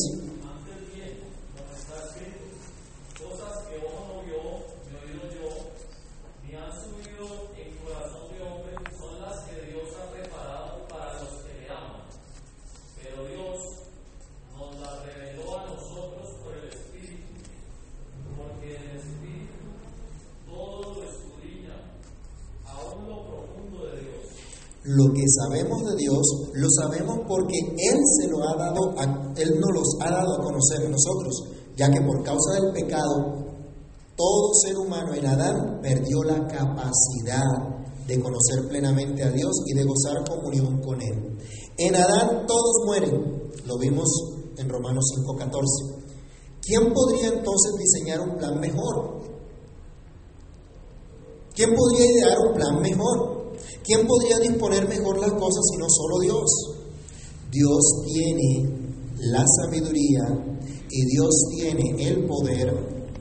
Lo 24.94 25.14
que 25.14 25.24
sabemos 25.40 25.90
de 25.90 25.96
Dios 25.96 26.22
lo 26.54 26.68
sabemos 26.70 27.20
porque 27.26 27.58
Él 27.60 27.98
se 28.20 28.28
lo 28.28 28.44
ha 28.44 28.58
dado, 28.58 28.94
a, 29.00 29.34
Él 29.38 29.58
nos 29.58 29.72
los 29.74 29.88
ha 30.02 30.12
dado 30.12 30.34
a 30.36 30.44
conocer 30.44 30.86
a 30.86 30.90
nosotros, 30.90 31.44
ya 31.78 31.90
que 31.90 32.02
por 32.02 32.22
causa 32.24 32.60
del 32.60 32.74
pecado, 32.74 33.38
todo 34.18 34.54
ser 34.62 34.76
humano 34.78 35.14
en 35.14 35.26
Adán 35.26 35.80
perdió 35.82 36.24
la 36.24 36.46
capacidad 36.46 37.72
de 38.06 38.20
conocer 38.20 38.68
plenamente 38.68 39.24
a 39.24 39.32
Dios 39.32 39.52
y 39.68 39.76
de 39.76 39.86
gozar 39.86 40.28
comunión 40.28 40.82
con 40.82 41.02
Él. 41.02 41.38
En 41.78 41.96
Adán 41.96 42.46
todos 42.46 42.84
mueren, 42.86 43.50
lo 43.66 43.78
vimos 43.78 44.10
en 44.58 44.68
Romanos 44.68 45.06
5:14. 45.16 46.02
¿Quién 46.62 46.94
podría 46.94 47.30
entonces 47.30 47.72
diseñar 47.80 48.20
un 48.20 48.38
plan 48.38 48.60
mejor? 48.60 49.22
¿Quién 51.56 51.74
podría 51.76 52.12
idear 52.12 52.38
un 52.46 52.54
plan 52.56 52.82
mejor? 52.82 53.41
¿Quién 53.84 54.08
podría 54.08 54.40
disponer 54.40 54.88
mejor 54.88 55.20
las 55.20 55.32
cosas 55.34 55.64
sino 55.72 55.86
solo 55.90 56.20
Dios? 56.20 56.82
Dios 57.52 57.82
tiene 58.06 58.82
la 59.18 59.44
sabiduría 59.46 60.24
y 60.90 61.06
Dios 61.06 61.30
tiene 61.56 62.08
el 62.08 62.26
poder 62.26 62.74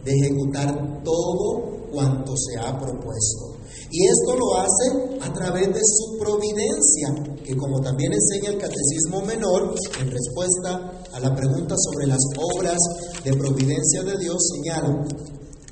de 0.04 0.12
ejecutar 0.12 1.02
todo 1.04 1.88
cuanto 1.92 2.34
se 2.36 2.58
ha 2.58 2.78
propuesto. 2.78 3.56
Y 3.90 4.06
esto 4.06 4.36
lo 4.36 4.56
hace 4.56 5.18
a 5.20 5.32
través 5.32 5.66
de 5.66 5.80
su 5.82 6.16
providencia, 6.18 7.38
que 7.44 7.56
como 7.56 7.80
también 7.80 8.12
enseña 8.12 8.50
el 8.50 8.58
Catecismo 8.58 9.22
Menor, 9.22 9.74
en 10.00 10.10
respuesta 10.10 11.02
a 11.12 11.20
la 11.20 11.34
pregunta 11.34 11.74
sobre 11.76 12.06
las 12.06 12.20
obras 12.38 12.78
de 13.24 13.32
providencia 13.32 14.04
de 14.04 14.16
Dios, 14.18 14.36
señala, 14.54 15.04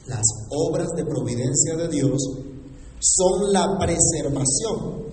las 0.06 0.24
obras 0.50 0.88
de 0.96 1.04
providencia 1.04 1.76
de 1.76 1.88
Dios 1.88 2.18
son 3.00 3.52
la 3.52 3.78
preservación 3.78 5.04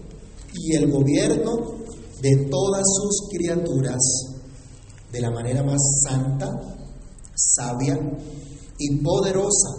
y 0.54 0.76
el 0.76 0.92
gobierno 0.92 1.76
de 2.22 2.48
todas 2.50 2.84
sus 2.84 3.30
criaturas 3.30 4.02
de 5.12 5.22
la 5.22 5.32
manera 5.32 5.64
más 5.64 5.80
santa, 6.04 6.52
sabia 7.36 7.98
y 8.78 8.98
poderosa, 8.98 9.70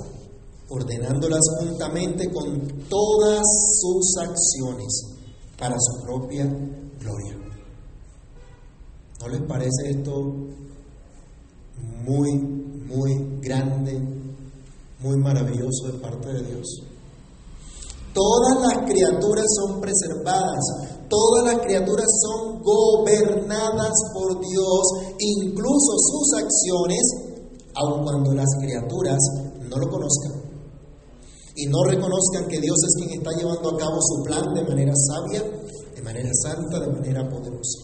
ordenándolas 0.69 1.41
juntamente 1.61 2.31
con 2.31 2.69
todas 2.89 3.43
sus 3.81 4.17
acciones 4.19 5.17
para 5.59 5.77
su 5.79 6.03
propia 6.05 6.45
gloria. 7.01 7.37
¿No 9.21 9.29
les 9.29 9.43
parece 9.43 9.91
esto 9.91 10.33
muy, 12.05 12.39
muy 12.39 13.41
grande, 13.41 13.99
muy 15.01 15.17
maravilloso 15.19 15.93
de 15.93 15.99
parte 15.99 16.33
de 16.33 16.43
Dios? 16.43 16.83
Todas 18.17 18.57
las 18.65 18.89
criaturas 18.89 19.45
son 19.61 19.79
preservadas, 19.79 20.65
todas 21.11 21.53
las 21.53 21.61
criaturas 21.61 22.07
son 22.25 22.63
gobernadas 22.63 23.93
por 24.15 24.41
Dios, 24.41 24.85
incluso 25.19 25.93
sus 25.99 26.33
acciones, 26.41 27.05
aun 27.75 28.03
cuando 28.03 28.33
las 28.33 28.49
criaturas 28.59 29.19
no 29.69 29.77
lo 29.77 29.91
conozcan. 29.91 30.47
y 31.59 31.67
no 31.69 31.83
reconozcan 31.85 32.49
que 32.49 32.61
Dios 32.61 32.77
es 32.85 32.95
quien 32.99 33.19
está 33.19 33.31
llevando 33.33 33.71
a 33.71 33.79
cabo 33.79 33.99
su 34.01 34.23
plan 34.25 34.53
de 34.55 34.63
manera 34.63 34.93
sabia, 34.95 35.43
de 35.95 36.03
manera 36.03 36.29
santa, 36.43 36.81
de 36.81 36.93
manera 36.93 37.27
poderosa. 37.31 37.81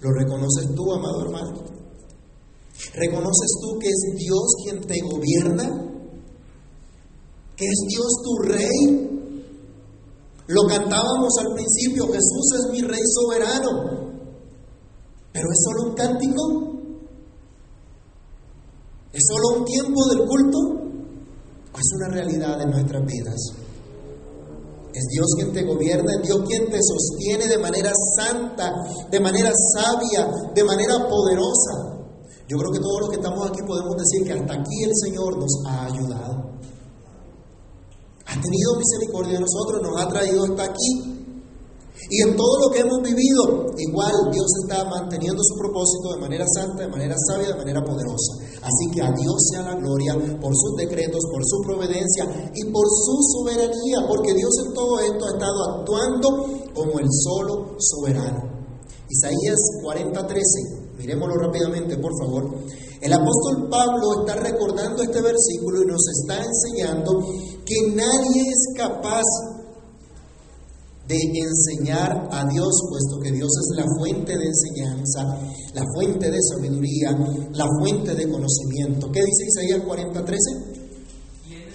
¿Lo 0.00 0.10
reconoces 0.12 0.74
tú, 0.74 0.92
amado 0.92 1.22
hermano? 1.22 1.64
¿Reconoces 2.94 3.50
tú 3.60 3.78
que 3.78 3.88
es 3.88 4.18
Dios 4.18 4.54
quien 4.64 4.80
te 4.82 5.00
gobierna? 5.00 5.91
¿Que 7.56 7.64
es 7.66 7.84
Dios 7.88 8.08
tu 8.22 8.52
rey? 8.52 9.12
Lo 10.48 10.62
cantábamos 10.68 11.32
al 11.40 11.54
principio, 11.54 12.06
Jesús 12.06 12.46
es 12.58 12.72
mi 12.72 12.82
rey 12.82 13.02
soberano. 13.06 14.12
¿Pero 15.32 15.46
es 15.50 15.58
solo 15.64 15.90
un 15.90 15.94
cántico? 15.94 16.72
¿Es 19.12 19.22
solo 19.28 19.60
un 19.60 19.64
tiempo 19.64 20.00
del 20.08 20.26
culto? 20.26 20.58
¿O 21.72 21.78
es 21.78 21.92
una 21.96 22.08
realidad 22.08 22.60
en 22.60 22.70
nuestras 22.70 23.04
vidas? 23.04 23.52
Es 24.94 25.04
Dios 25.10 25.26
quien 25.36 25.52
te 25.52 25.64
gobierna, 25.64 26.12
es 26.20 26.28
Dios 26.28 26.42
quien 26.46 26.70
te 26.70 26.78
sostiene 26.82 27.46
de 27.48 27.58
manera 27.58 27.90
santa, 28.16 28.72
de 29.10 29.20
manera 29.20 29.50
sabia, 29.74 30.28
de 30.54 30.64
manera 30.64 31.08
poderosa. 31.08 31.96
Yo 32.46 32.58
creo 32.58 32.72
que 32.72 32.80
todos 32.80 33.00
los 33.00 33.10
que 33.10 33.16
estamos 33.16 33.48
aquí 33.48 33.60
podemos 33.66 33.96
decir 33.96 34.26
que 34.26 34.32
hasta 34.32 34.52
aquí 34.52 34.84
el 34.84 34.92
Señor 34.94 35.38
nos 35.38 35.50
ha 35.66 35.86
ayudado. 35.86 36.21
Ha 38.32 38.40
tenido 38.40 38.76
misericordia 38.80 39.34
de 39.34 39.44
nosotros, 39.44 39.82
nos 39.82 40.00
ha 40.00 40.08
traído 40.08 40.44
hasta 40.44 40.64
aquí. 40.64 41.12
Y 42.08 42.22
en 42.22 42.36
todo 42.36 42.58
lo 42.64 42.70
que 42.72 42.80
hemos 42.80 43.00
vivido, 43.02 43.72
igual 43.76 44.12
Dios 44.32 44.48
está 44.64 44.84
manteniendo 44.88 45.40
su 45.44 45.54
propósito 45.56 46.14
de 46.14 46.20
manera 46.20 46.46
santa, 46.48 46.82
de 46.82 46.88
manera 46.88 47.14
sabia, 47.28 47.48
de 47.48 47.56
manera 47.56 47.84
poderosa. 47.84 48.32
Así 48.62 48.90
que 48.92 49.02
a 49.02 49.12
Dios 49.12 49.36
sea 49.50 49.62
la 49.62 49.76
gloria 49.76 50.14
por 50.40 50.52
sus 50.56 50.76
decretos, 50.76 51.20
por 51.30 51.44
su 51.44 51.60
providencia 51.60 52.24
y 52.54 52.64
por 52.72 52.86
su 52.88 53.16
soberanía, 53.36 54.04
porque 54.08 54.34
Dios 54.34 54.50
en 54.66 54.74
todo 54.74 55.00
esto 55.00 55.24
ha 55.24 55.32
estado 55.32 55.58
actuando 55.76 56.28
como 56.74 56.98
el 56.98 57.08
solo 57.10 57.76
soberano. 57.78 58.48
Isaías 59.08 59.60
40:13, 59.84 60.96
miremoslo 60.96 61.36
rápidamente, 61.36 61.98
por 61.98 62.12
favor. 62.18 62.50
El 63.02 63.12
apóstol 63.12 63.68
Pablo 63.68 64.20
está 64.20 64.40
recordando 64.40 65.02
este 65.02 65.20
versículo 65.20 65.82
y 65.82 65.86
nos 65.86 66.02
está 66.20 66.40
enseñando 66.40 67.18
que 67.64 67.74
nadie 67.96 68.42
es 68.42 68.68
capaz 68.76 69.24
de 71.08 71.16
enseñar 71.16 72.28
a 72.30 72.46
Dios, 72.46 72.70
puesto 72.88 73.20
que 73.20 73.32
Dios 73.32 73.50
es 73.50 73.76
la 73.76 73.86
fuente 73.98 74.38
de 74.38 74.46
enseñanza, 74.46 75.36
la 75.74 75.82
fuente 75.94 76.30
de 76.30 76.38
sabiduría, 76.40 77.10
la 77.52 77.66
fuente 77.80 78.14
de 78.14 78.30
conocimiento. 78.30 79.10
¿Qué 79.10 79.20
dice 79.20 79.46
Isaías 79.48 79.82
40:13? 79.84 80.38
¿Quién 81.44 81.66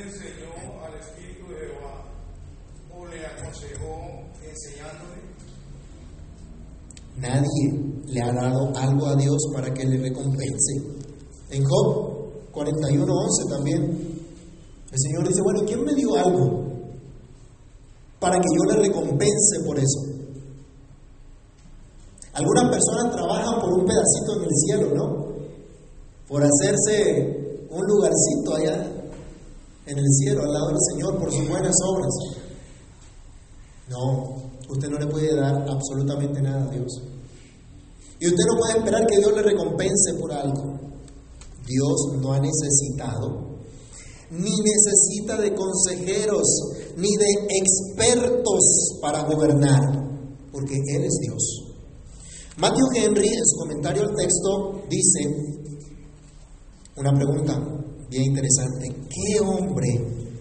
enseñó 0.00 0.56
al 0.82 0.94
Espíritu 0.98 1.52
de 1.52 1.56
Jehová 1.68 2.08
o 2.96 3.06
le 3.06 3.26
aconsejó 3.26 4.24
enseñándole? 4.42 5.20
Nadie 7.18 7.86
le 8.06 8.22
ha 8.22 8.32
dado 8.32 8.72
algo 8.76 9.06
a 9.06 9.16
Para 9.52 9.72
que 9.72 9.84
le 9.84 9.98
recompense. 9.98 10.74
En 11.50 11.64
Job 11.64 12.52
41:11 12.52 13.50
también, 13.50 13.82
el 14.90 14.98
Señor 14.98 15.28
dice, 15.28 15.42
bueno, 15.42 15.60
¿quién 15.66 15.84
me 15.84 15.94
dio 15.94 16.14
algo? 16.16 16.66
para 18.18 18.38
que 18.38 18.46
yo 18.56 18.72
le 18.72 18.88
recompense 18.88 19.60
por 19.64 19.78
eso. 19.78 20.00
Algunas 22.32 22.70
personas 22.70 23.14
trabajan 23.14 23.60
por 23.60 23.72
un 23.72 23.86
pedacito 23.86 24.36
en 24.36 24.42
el 24.42 24.50
cielo, 24.50 24.94
¿no? 24.94 25.26
Por 26.28 26.42
hacerse 26.42 27.66
un 27.70 27.86
lugarcito 27.86 28.54
allá 28.56 28.92
en 29.86 29.98
el 29.98 30.04
cielo, 30.18 30.42
al 30.42 30.52
lado 30.52 30.68
del 30.68 30.78
Señor, 30.92 31.18
por 31.18 31.32
sus 31.32 31.48
buenas 31.48 31.74
obras. 31.86 32.12
No, 33.88 34.36
usted 34.68 34.88
no 34.88 34.98
le 34.98 35.06
puede 35.06 35.34
dar 35.34 35.64
absolutamente 35.68 36.42
nada 36.42 36.64
a 36.64 36.70
Dios. 36.70 37.02
Y 38.18 38.26
usted 38.26 38.44
no 38.48 38.58
puede 38.58 38.78
esperar 38.78 39.06
que 39.06 39.18
Dios 39.18 39.32
le 39.34 39.42
recompense 39.42 40.14
por 40.20 40.32
algo. 40.32 40.80
Dios 41.66 42.20
no 42.20 42.32
ha 42.32 42.40
necesitado, 42.40 43.58
ni 44.30 44.50
necesita 44.50 45.40
de 45.40 45.52
consejeros, 45.54 46.46
ni 46.96 47.08
de 47.16 47.26
expertos 47.58 48.98
para 49.00 49.24
gobernar, 49.24 49.80
porque 50.52 50.74
Él 50.74 51.04
es 51.04 51.18
Dios. 51.20 51.66
Matthew 52.56 52.86
Henry, 52.94 53.28
en 53.28 53.44
su 53.44 53.56
comentario 53.58 54.02
al 54.02 54.14
texto, 54.14 54.82
dice 54.88 55.66
una 56.96 57.12
pregunta 57.12 57.60
bien 58.08 58.24
interesante. 58.24 58.88
¿Qué 59.10 59.40
hombre 59.40 59.88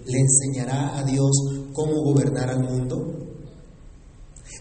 le 0.06 0.20
enseñará 0.20 0.98
a 0.98 1.04
Dios 1.04 1.32
cómo 1.74 2.04
gobernar 2.04 2.50
al 2.52 2.64
mundo? 2.64 3.25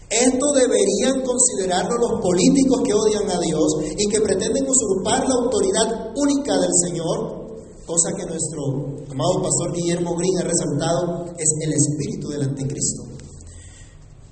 Esto 0.09 0.53
deberían 0.53 1.21
considerarlo 1.23 1.97
los 1.97 2.21
políticos 2.21 2.81
que 2.85 2.93
odian 2.93 3.29
a 3.29 3.39
Dios 3.39 3.67
y 3.97 4.07
que 4.07 4.21
pretenden 4.21 4.65
usurpar 4.67 5.27
la 5.27 5.35
autoridad 5.35 6.13
única 6.15 6.57
del 6.59 6.71
Señor 6.85 7.45
cosa 7.85 8.09
que 8.17 8.25
nuestro 8.25 9.05
amado 9.11 9.41
pastor 9.43 9.71
Guillermo 9.73 10.15
Green 10.15 10.37
ha 10.39 10.43
resaltado, 10.43 11.25
es 11.37 11.49
el 11.61 11.73
espíritu 11.73 12.29
del 12.29 12.49
anticristo. 12.49 13.03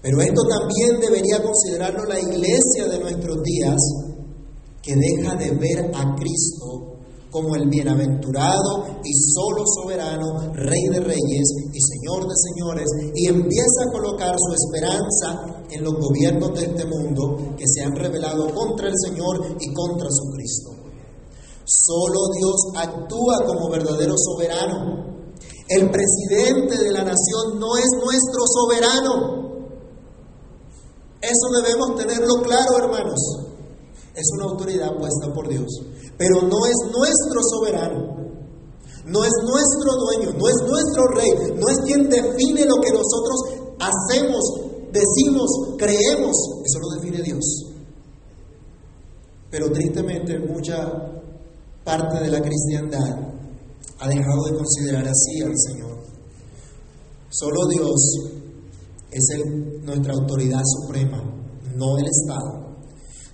Pero 0.02 0.22
esto 0.22 0.42
también 0.50 1.00
debería 1.00 1.42
considerarlo 1.42 2.04
la 2.06 2.20
iglesia 2.20 2.88
de 2.90 3.00
nuestros 3.00 3.42
días, 3.44 3.80
que 4.82 4.96
deja 4.96 5.36
de 5.36 5.52
ver 5.52 5.92
a 5.94 6.16
Cristo 6.16 6.93
como 7.34 7.56
el 7.56 7.68
bienaventurado 7.68 9.02
y 9.04 9.12
solo 9.34 9.64
soberano, 9.66 10.54
Rey 10.54 10.86
de 10.94 11.00
reyes 11.00 11.48
y 11.74 11.80
Señor 11.82 12.28
de 12.30 12.36
señores, 12.38 12.86
y 13.16 13.28
empieza 13.28 13.90
a 13.90 13.92
colocar 13.92 14.36
su 14.38 14.54
esperanza 14.54 15.66
en 15.72 15.84
los 15.84 15.94
gobiernos 15.96 16.54
de 16.54 16.66
este 16.68 16.86
mundo 16.86 17.56
que 17.58 17.66
se 17.68 17.82
han 17.82 17.96
revelado 17.96 18.54
contra 18.54 18.88
el 18.88 18.94
Señor 19.04 19.58
y 19.60 19.74
contra 19.74 20.08
su 20.12 20.30
Cristo. 20.30 20.70
Solo 21.66 22.20
Dios 22.38 22.56
actúa 22.78 23.46
como 23.48 23.70
verdadero 23.70 24.14
soberano. 24.16 25.26
El 25.68 25.90
presidente 25.90 26.78
de 26.78 26.92
la 26.92 27.04
nación 27.04 27.58
no 27.58 27.76
es 27.78 27.90
nuestro 27.98 28.44
soberano. 28.46 29.44
Eso 31.20 31.62
debemos 31.64 31.96
tenerlo 31.96 32.44
claro, 32.44 32.78
hermanos. 32.78 33.53
Es 34.16 34.26
una 34.36 34.46
autoridad 34.46 34.96
puesta 34.98 35.34
por 35.34 35.50
Dios, 35.50 35.68
pero 36.18 36.42
no 36.42 36.66
es 36.66 36.76
nuestro 36.92 37.42
soberano. 37.52 38.24
No 39.06 39.22
es 39.24 39.32
nuestro 39.44 39.92
dueño, 40.00 40.32
no 40.38 40.48
es 40.48 40.56
nuestro 40.66 41.08
rey, 41.08 41.60
no 41.60 41.68
es 41.70 41.78
quien 41.86 42.08
define 42.08 42.66
lo 42.66 42.76
que 42.82 42.92
nosotros 42.92 43.64
hacemos, 43.80 44.42
decimos, 44.94 45.50
creemos. 45.78 46.38
Eso 46.64 46.80
lo 46.80 47.02
define 47.02 47.22
Dios. 47.22 47.44
Pero 49.52 49.72
tristemente 49.72 50.40
mucha 50.40 50.90
parte 51.84 52.24
de 52.24 52.30
la 52.30 52.42
cristiandad 52.42 53.34
ha 54.00 54.08
dejado 54.08 54.46
de 54.46 54.58
considerar 54.58 55.06
así 55.06 55.42
al 55.42 55.54
Señor. 55.58 55.98
Solo 57.30 57.68
Dios 57.68 58.32
es 59.12 59.28
nuestra 59.84 60.14
autoridad 60.14 60.62
suprema, 60.64 61.22
no 61.76 61.98
el 61.98 62.06
Estado. 62.06 62.63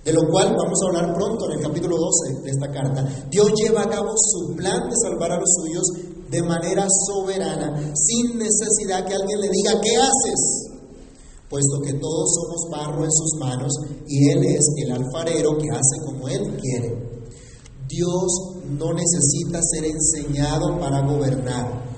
De 0.04 0.12
lo 0.12 0.26
cual 0.30 0.56
vamos 0.56 0.78
a 0.82 0.86
hablar 0.88 1.14
pronto 1.14 1.44
en 1.46 1.58
el 1.58 1.62
capítulo 1.62 1.96
12 1.96 2.42
de 2.42 2.50
esta 2.50 2.70
carta. 2.72 3.06
Dios 3.30 3.52
lleva 3.54 3.82
a 3.82 3.88
cabo 3.88 4.14
su 4.16 4.54
plan 4.56 4.88
de 4.88 4.96
salvar 4.96 5.32
a 5.32 5.40
los 5.40 5.50
suyos 5.60 5.84
de 6.30 6.42
manera 6.42 6.86
soberana, 7.06 7.92
sin 7.94 8.38
necesidad 8.38 9.04
que 9.04 9.14
alguien 9.14 9.40
le 9.40 9.48
diga, 9.50 9.80
¿qué 9.82 9.96
haces? 9.96 10.70
Puesto 11.50 11.80
que 11.84 11.94
todos 11.94 12.30
somos 12.32 12.70
barro 12.70 13.04
en 13.04 13.10
sus 13.10 13.38
manos 13.40 13.72
y 14.06 14.30
Él 14.30 14.44
es 14.44 14.64
el 14.84 14.92
alfarero 14.92 15.58
que 15.58 15.68
hace 15.70 16.06
como 16.06 16.28
Él 16.28 16.56
quiere. 16.60 17.10
Dios 17.88 18.60
no 18.70 18.92
necesita 18.94 19.60
ser 19.60 19.84
enseñado 19.84 20.78
para 20.78 21.00
gobernar. 21.00 21.90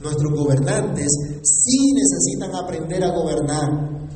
Nuestros 0.00 0.32
gobernantes 0.32 1.08
sí 1.42 1.92
necesitan 1.94 2.54
aprender 2.56 3.04
a 3.04 3.14
gobernar. 3.14 4.08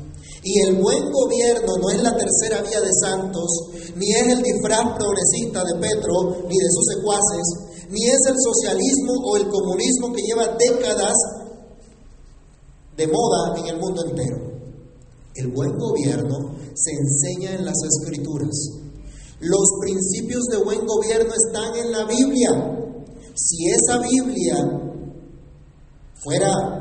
Y 0.43 0.59
el 0.67 0.75
buen 0.81 1.11
gobierno 1.11 1.77
no 1.79 1.89
es 1.91 2.01
la 2.01 2.15
tercera 2.15 2.61
vía 2.67 2.81
de 2.81 2.91
santos, 2.99 3.47
ni 3.95 4.11
es 4.11 4.27
el 4.27 4.41
disfraz 4.41 4.97
progresista 4.97 5.63
de 5.63 5.79
Petro, 5.79 6.47
ni 6.49 6.57
de 6.57 6.69
sus 6.71 6.85
secuaces, 6.95 7.43
ni 7.89 8.07
es 8.07 8.19
el 8.27 8.35
socialismo 8.39 9.13
o 9.23 9.37
el 9.37 9.47
comunismo 9.49 10.11
que 10.13 10.23
lleva 10.23 10.57
décadas 10.57 11.13
de 12.97 13.07
moda 13.07 13.59
en 13.59 13.67
el 13.67 13.79
mundo 13.79 14.03
entero. 14.03 14.37
El 15.35 15.47
buen 15.49 15.77
gobierno 15.77 16.55
se 16.73 16.91
enseña 16.91 17.53
en 17.53 17.65
las 17.65 17.77
escrituras. 17.83 18.49
Los 19.39 19.69
principios 19.79 20.43
de 20.51 20.57
buen 20.57 20.85
gobierno 20.85 21.33
están 21.33 21.75
en 21.75 21.91
la 21.91 22.05
Biblia. 22.05 22.49
Si 23.35 23.69
esa 23.69 23.99
Biblia 23.99 24.55
fuera 26.23 26.80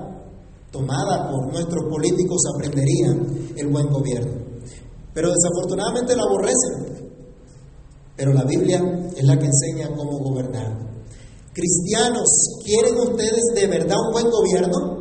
tomada 0.70 1.30
por 1.30 1.52
nuestros 1.52 1.84
políticos, 1.90 2.38
aprenderían 2.54 3.52
el 3.56 3.68
buen 3.68 3.88
gobierno. 3.88 4.32
Pero 5.12 5.30
desafortunadamente 5.30 6.16
la 6.16 6.22
aborrecen. 6.22 7.10
Pero 8.16 8.32
la 8.32 8.44
Biblia 8.44 9.10
es 9.16 9.24
la 9.24 9.38
que 9.38 9.46
enseña 9.46 9.94
cómo 9.96 10.18
gobernar. 10.18 10.78
Cristianos, 11.52 12.28
¿quieren 12.64 12.96
ustedes 13.00 13.42
de 13.54 13.66
verdad 13.66 13.96
un 14.06 14.12
buen 14.12 14.30
gobierno? 14.30 15.00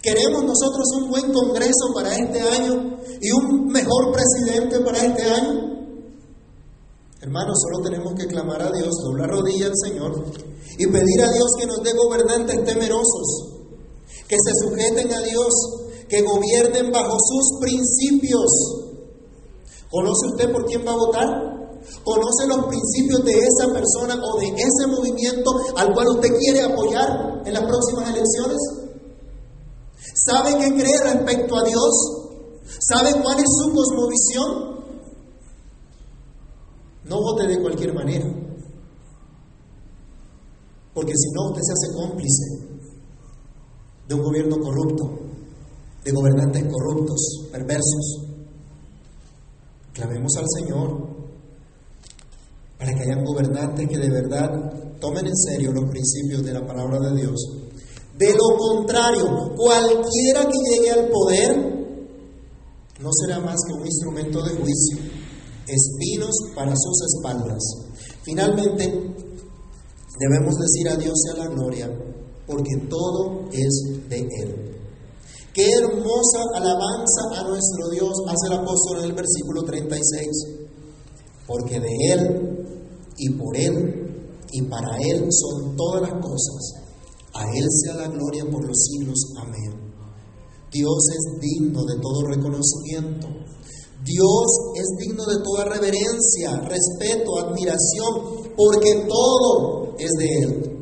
¿Queremos 0.00 0.44
nosotros 0.44 0.86
un 1.00 1.10
buen 1.10 1.32
Congreso 1.32 1.92
para 1.94 2.14
este 2.16 2.40
año 2.40 2.98
y 3.20 3.30
un 3.30 3.68
mejor 3.68 4.12
presidente 4.12 4.80
para 4.80 4.98
este 4.98 5.22
año? 5.22 5.72
Hermanos, 7.22 7.54
solo 7.62 7.84
tenemos 7.84 8.14
que 8.14 8.26
clamar 8.26 8.60
a 8.60 8.72
Dios, 8.72 8.90
doblar 9.04 9.30
rodilla 9.30 9.66
al 9.66 9.78
Señor 9.78 10.24
y 10.76 10.86
pedir 10.88 11.22
a 11.22 11.30
Dios 11.30 11.52
que 11.56 11.66
nos 11.66 11.80
dé 11.84 11.92
gobernantes 11.94 12.64
temerosos, 12.64 13.62
que 14.26 14.34
se 14.42 14.52
sujeten 14.66 15.12
a 15.14 15.20
Dios, 15.20 15.54
que 16.08 16.20
gobiernen 16.20 16.90
bajo 16.90 17.16
sus 17.20 17.60
principios. 17.60 18.50
¿Conoce 19.88 20.26
usted 20.32 20.52
por 20.52 20.66
quién 20.66 20.84
va 20.84 20.94
a 20.94 20.96
votar? 20.96 21.28
¿Conoce 22.02 22.48
los 22.48 22.66
principios 22.66 23.24
de 23.24 23.38
esa 23.38 23.72
persona 23.72 24.18
o 24.20 24.40
de 24.40 24.48
ese 24.48 24.88
movimiento 24.88 25.52
al 25.76 25.94
cual 25.94 26.08
usted 26.16 26.30
quiere 26.40 26.62
apoyar 26.62 27.42
en 27.46 27.54
las 27.54 27.62
próximas 27.62 28.08
elecciones? 28.08 28.58
¿Sabe 30.26 30.58
qué 30.58 30.74
cree 30.74 30.98
respecto 31.04 31.56
a 31.56 31.62
Dios? 31.62 31.92
¿Sabe 32.80 33.12
cuál 33.22 33.38
es 33.38 33.46
su 33.46 33.72
cosmovisión? 33.72 34.71
No 37.04 37.16
vote 37.16 37.46
de 37.46 37.60
cualquier 37.60 37.94
manera. 37.94 38.26
Porque 40.94 41.12
si 41.16 41.30
no, 41.32 41.48
usted 41.48 41.62
se 41.62 41.72
hace 41.72 41.94
cómplice 41.94 42.72
de 44.08 44.14
un 44.14 44.22
gobierno 44.22 44.56
corrupto, 44.58 45.18
de 46.04 46.12
gobernantes 46.12 46.64
corruptos, 46.64 47.48
perversos. 47.50 48.26
Clamemos 49.92 50.32
al 50.36 50.44
Señor 50.58 51.12
para 52.78 52.94
que 52.94 53.02
hayan 53.02 53.24
gobernantes 53.24 53.88
que 53.88 53.98
de 53.98 54.10
verdad 54.10 54.98
tomen 55.00 55.26
en 55.26 55.36
serio 55.36 55.72
los 55.72 55.88
principios 55.90 56.42
de 56.42 56.52
la 56.52 56.66
palabra 56.66 56.98
de 56.98 57.20
Dios. 57.20 57.34
De 58.18 58.32
lo 58.34 58.56
contrario, 58.56 59.54
cualquiera 59.56 60.44
que 60.44 60.58
llegue 60.70 60.90
al 60.90 61.08
poder 61.08 61.72
no 63.00 63.10
será 63.12 63.40
más 63.40 63.56
que 63.66 63.74
un 63.74 63.86
instrumento 63.86 64.42
de 64.42 64.50
juicio, 64.50 64.98
espinos 65.66 66.34
para 66.54 66.72
sus 66.76 66.98
espaldas. 67.14 67.62
Finalmente, 68.22 68.84
debemos 70.18 70.54
decir 70.58 70.88
a 70.88 70.96
Dios 70.96 71.14
y 71.26 71.30
a 71.30 71.44
la 71.44 71.48
gloria, 71.48 71.90
porque 72.46 72.76
todo 72.88 73.48
es 73.52 74.08
de 74.08 74.18
Él. 74.20 74.72
Qué 75.54 75.70
hermosa 75.70 76.44
alabanza 76.54 77.40
a 77.40 77.42
nuestro 77.46 77.90
Dios 77.90 78.12
hace 78.26 78.46
el 78.46 78.60
apóstol 78.60 79.00
en 79.00 79.04
el 79.04 79.12
versículo 79.12 79.62
36. 79.64 80.28
Porque 81.46 81.78
de 81.78 82.12
Él 82.12 82.66
y 83.18 83.30
por 83.30 83.56
Él 83.56 84.02
y 84.50 84.62
para 84.62 84.96
Él 84.96 85.28
son 85.30 85.76
todas 85.76 86.02
las 86.02 86.12
cosas. 86.22 86.74
A 87.34 87.44
Él 87.54 87.66
sea 87.70 87.96
la 87.96 88.08
gloria 88.08 88.44
por 88.50 88.66
los 88.66 88.78
siglos. 88.78 89.18
Amén. 89.42 89.92
Dios 90.70 90.98
es 91.10 91.40
digno 91.40 91.84
de 91.84 92.00
todo 92.00 92.28
reconocimiento. 92.28 93.28
Dios 94.04 94.46
es 94.74 94.86
digno 94.98 95.24
de 95.26 95.42
toda 95.44 95.64
reverencia, 95.64 96.60
respeto, 96.66 97.38
admiración, 97.38 98.52
porque 98.56 99.06
todo 99.08 99.94
es 99.98 100.10
de 100.18 100.38
Él. 100.38 100.72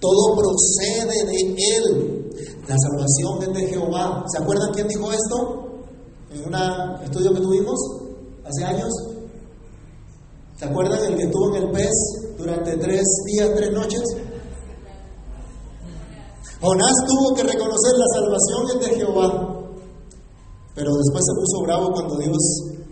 Todo 0.00 0.36
procede 0.36 1.24
de 1.26 1.40
Él. 1.76 2.30
La 2.68 2.76
salvación 2.78 3.42
es 3.42 3.52
de 3.54 3.68
Jehová. 3.68 4.24
¿Se 4.28 4.42
acuerdan 4.42 4.72
quién 4.72 4.86
dijo 4.86 5.10
esto? 5.10 5.82
En 6.32 6.46
un 6.46 7.02
estudio 7.02 7.34
que 7.34 7.40
tuvimos 7.40 7.78
hace 8.44 8.64
años. 8.64 8.92
¿Se 10.56 10.64
acuerdan 10.66 11.04
el 11.04 11.16
que 11.16 11.24
estuvo 11.24 11.56
en 11.56 11.62
el 11.62 11.70
pez 11.72 11.90
durante 12.38 12.76
tres 12.76 13.02
días, 13.26 13.50
tres 13.56 13.72
noches? 13.72 14.02
Jonás 16.60 16.92
tuvo 17.06 17.34
que 17.34 17.42
reconocer 17.42 17.92
la 17.96 18.06
salvación 18.14 18.68
es 18.68 18.86
de 18.86 18.96
Jehová. 18.96 19.59
Pero 20.74 20.90
después 20.94 21.24
se 21.24 21.34
puso 21.34 21.64
bravo 21.64 21.92
cuando 21.92 22.16
Dios 22.18 22.38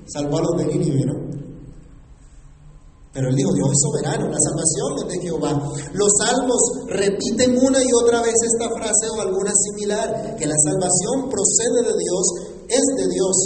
salvó 0.06 0.38
a 0.38 0.42
los 0.42 0.56
de 0.56 0.66
Nínive, 0.66 1.04
¿no? 1.06 1.28
Pero 3.12 3.30
él 3.30 3.36
dijo, 3.36 3.52
Dios 3.52 3.68
es 3.72 3.80
soberano, 3.82 4.28
la 4.30 4.38
salvación 4.38 4.94
es 5.02 5.08
de 5.08 5.26
Jehová. 5.26 5.72
Los 5.92 6.08
salmos 6.22 6.60
repiten 6.86 7.58
una 7.58 7.82
y 7.82 7.88
otra 8.04 8.22
vez 8.22 8.34
esta 8.44 8.68
frase 8.68 9.08
o 9.10 9.20
alguna 9.20 9.52
similar, 9.54 10.36
que 10.36 10.46
la 10.46 10.54
salvación 10.56 11.28
procede 11.28 11.82
de 11.82 11.98
Dios, 11.98 12.26
es 12.68 12.84
de 12.96 13.08
Dios. 13.12 13.36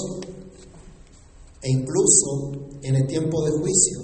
E 1.63 1.71
incluso 1.71 2.53
en 2.83 2.97
el 2.97 3.07
tiempo 3.07 3.43
de 3.45 3.53
juicio, 3.53 4.01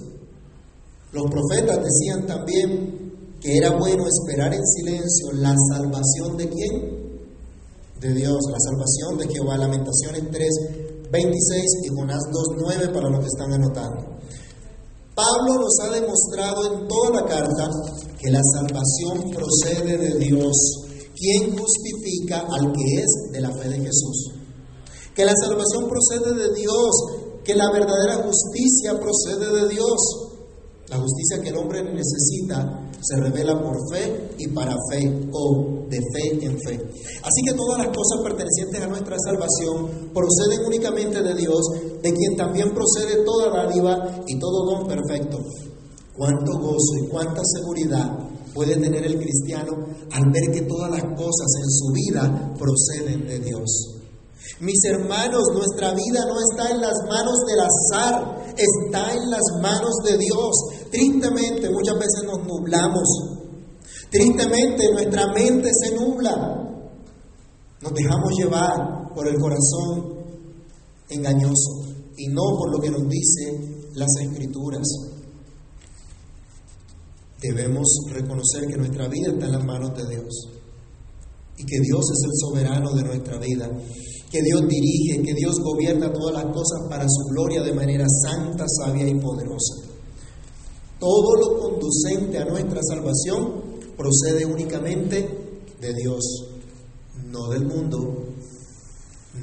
los 1.13 1.31
profetas 1.31 1.85
decían 1.85 2.27
también 2.27 3.37
que 3.41 3.57
era 3.57 3.77
bueno 3.77 4.05
esperar 4.07 4.55
en 4.55 4.65
silencio 4.65 5.33
la 5.33 5.55
salvación 5.73 6.37
de 6.37 6.49
quién? 6.49 6.98
De 8.01 8.15
Dios, 8.15 8.39
la 8.51 8.59
salvación 8.61 9.19
de 9.19 9.27
Jehová. 9.35 9.57
Lamentaciones 9.59 10.31
3, 10.31 10.49
26 11.11 11.65
y 11.85 11.89
Jonás 11.89 12.23
2, 12.33 12.47
9 12.59 12.89
para 12.95 13.11
los 13.11 13.21
que 13.21 13.27
están 13.27 13.53
anotando. 13.53 14.19
Pablo 15.17 15.55
nos 15.59 15.75
ha 15.83 15.91
demostrado 15.91 16.73
en 16.73 16.87
toda 16.87 17.21
la 17.21 17.27
carta 17.27 17.69
que 18.21 18.31
la 18.31 18.41
salvación 18.55 19.31
procede 19.35 19.99
de 19.99 20.17
Dios, 20.17 20.55
quien 21.17 21.59
justifica 21.59 22.47
al 22.49 22.73
que 22.73 23.03
es 23.03 23.33
de 23.33 23.41
la 23.41 23.51
fe 23.51 23.69
de 23.69 23.79
Jesús. 23.79 24.31
Que 25.17 25.25
la 25.25 25.35
salvación 25.35 25.89
procede 25.89 26.35
de 26.35 26.55
Dios, 26.55 26.91
que 27.43 27.57
la 27.57 27.73
verdadera 27.73 28.23
justicia 28.23 28.93
procede 29.01 29.61
de 29.61 29.69
Dios. 29.71 29.99
La 30.89 30.99
justicia 30.99 31.43
que 31.43 31.49
el 31.49 31.57
hombre 31.57 31.83
necesita 31.83 32.88
se 33.01 33.17
revela 33.17 33.61
por 33.63 33.77
fe 33.93 34.35
y 34.39 34.49
para 34.49 34.75
fe 34.91 35.29
o 35.33 35.87
de 35.89 35.99
fe 35.99 36.45
en 36.45 36.59
fe. 36.61 36.81
Así 37.23 37.43
que 37.45 37.55
todas 37.55 37.79
las 37.79 37.89
cosas 37.89 38.21
pertenecientes 38.23 38.81
a 38.81 38.87
nuestra 38.87 39.17
salvación 39.19 40.11
proceden 40.13 40.67
únicamente 40.67 41.23
de 41.23 41.35
Dios, 41.35 41.61
de 42.03 42.13
quien 42.13 42.37
también 42.37 42.75
procede 42.75 43.25
toda 43.25 43.51
dádiva 43.51 44.23
y 44.27 44.39
todo 44.39 44.65
don 44.65 44.87
perfecto. 44.87 45.39
Cuánto 46.17 46.59
gozo 46.59 46.97
y 47.05 47.09
cuánta 47.09 47.43
seguridad 47.45 48.11
puede 48.53 48.77
tener 48.77 49.05
el 49.05 49.19
cristiano 49.19 49.73
al 50.11 50.31
ver 50.33 50.53
que 50.53 50.63
todas 50.63 50.91
las 50.91 51.05
cosas 51.17 51.49
en 51.63 51.71
su 51.71 51.93
vida 51.93 52.55
proceden 52.59 53.27
de 53.27 53.39
Dios. 53.39 53.95
Mis 54.61 54.83
hermanos, 54.85 55.43
nuestra 55.53 55.95
vida 55.95 56.25
no 56.27 56.35
está 56.51 56.71
en 56.71 56.81
las 56.81 56.97
manos 57.09 57.39
del 57.47 57.61
azar, 57.61 58.38
está 58.59 59.15
en 59.15 59.31
las 59.31 59.43
manos 59.63 59.95
de 60.05 60.19
Dios. 60.19 60.53
Tristemente 60.91 61.71
muchas 61.71 61.95
veces 61.95 62.25
nos 62.27 62.47
nublamos. 62.47 63.09
Tristemente 64.11 64.93
nuestra 64.93 65.33
mente 65.33 65.71
se 65.73 65.95
nubla. 65.95 66.35
Nos 67.81 67.95
dejamos 67.95 68.33
llevar 68.37 69.15
por 69.15 69.29
el 69.29 69.39
corazón 69.39 70.19
engañoso 71.09 71.85
y 72.17 72.29
no 72.29 72.43
por 72.59 72.73
lo 72.73 72.81
que 72.81 72.91
nos 72.91 73.09
dicen 73.09 73.79
las 73.95 74.09
escrituras. 74.21 74.87
Debemos 77.41 77.87
reconocer 78.11 78.67
que 78.67 78.77
nuestra 78.77 79.07
vida 79.09 79.33
está 79.33 79.47
en 79.47 79.53
las 79.53 79.65
manos 79.65 79.97
de 79.97 80.09
Dios 80.09 80.49
y 81.57 81.65
que 81.65 81.81
Dios 81.81 82.05
es 82.11 82.25
el 82.25 82.33
soberano 82.35 82.95
de 82.95 83.05
nuestra 83.05 83.39
vida 83.39 83.71
que 84.31 84.43
Dios 84.43 84.63
dirige, 84.69 85.23
que 85.23 85.35
Dios 85.35 85.55
gobierna 85.61 86.13
todas 86.13 86.35
las 86.35 86.53
cosas 86.53 86.89
para 86.89 87.05
su 87.09 87.33
gloria 87.33 87.63
de 87.63 87.73
manera 87.73 88.07
santa, 88.09 88.65
sabia 88.69 89.09
y 89.09 89.15
poderosa. 89.15 89.75
Todo 90.99 91.35
lo 91.37 91.59
conducente 91.61 92.39
a 92.39 92.45
nuestra 92.45 92.81
salvación 92.83 93.63
procede 93.97 94.45
únicamente 94.45 95.29
de 95.81 95.95
Dios, 95.95 96.25
no 97.25 97.49
del 97.49 97.67
mundo, 97.67 97.99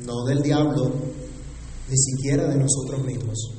no 0.06 0.24
del 0.26 0.42
diablo, 0.42 0.92
ni 1.90 1.98
siquiera 1.98 2.48
de 2.48 2.58
nosotros 2.58 3.04
mismos. 3.04 3.52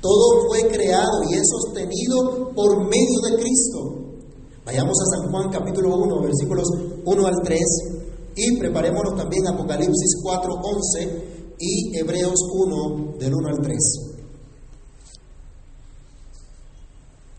Todo 0.00 0.46
fue 0.48 0.68
creado 0.68 1.22
y 1.30 1.34
es 1.34 1.42
sostenido 1.48 2.50
por 2.54 2.78
medio 2.84 3.20
de 3.30 3.42
Cristo. 3.42 4.04
Vayamos 4.64 4.96
a 5.00 5.18
San 5.18 5.30
Juan 5.30 5.50
capítulo 5.50 5.96
1, 5.96 6.22
versículos 6.22 6.66
1 7.04 7.26
al 7.26 7.34
3. 7.42 7.60
Y 8.36 8.58
preparémonos 8.58 9.16
también 9.16 9.46
Apocalipsis 9.46 10.20
4, 10.22 10.54
11 10.54 11.54
y 11.58 11.96
Hebreos 11.96 12.40
1, 12.52 13.14
del 13.18 13.34
1 13.34 13.48
al 13.48 13.60
3. 13.62 13.78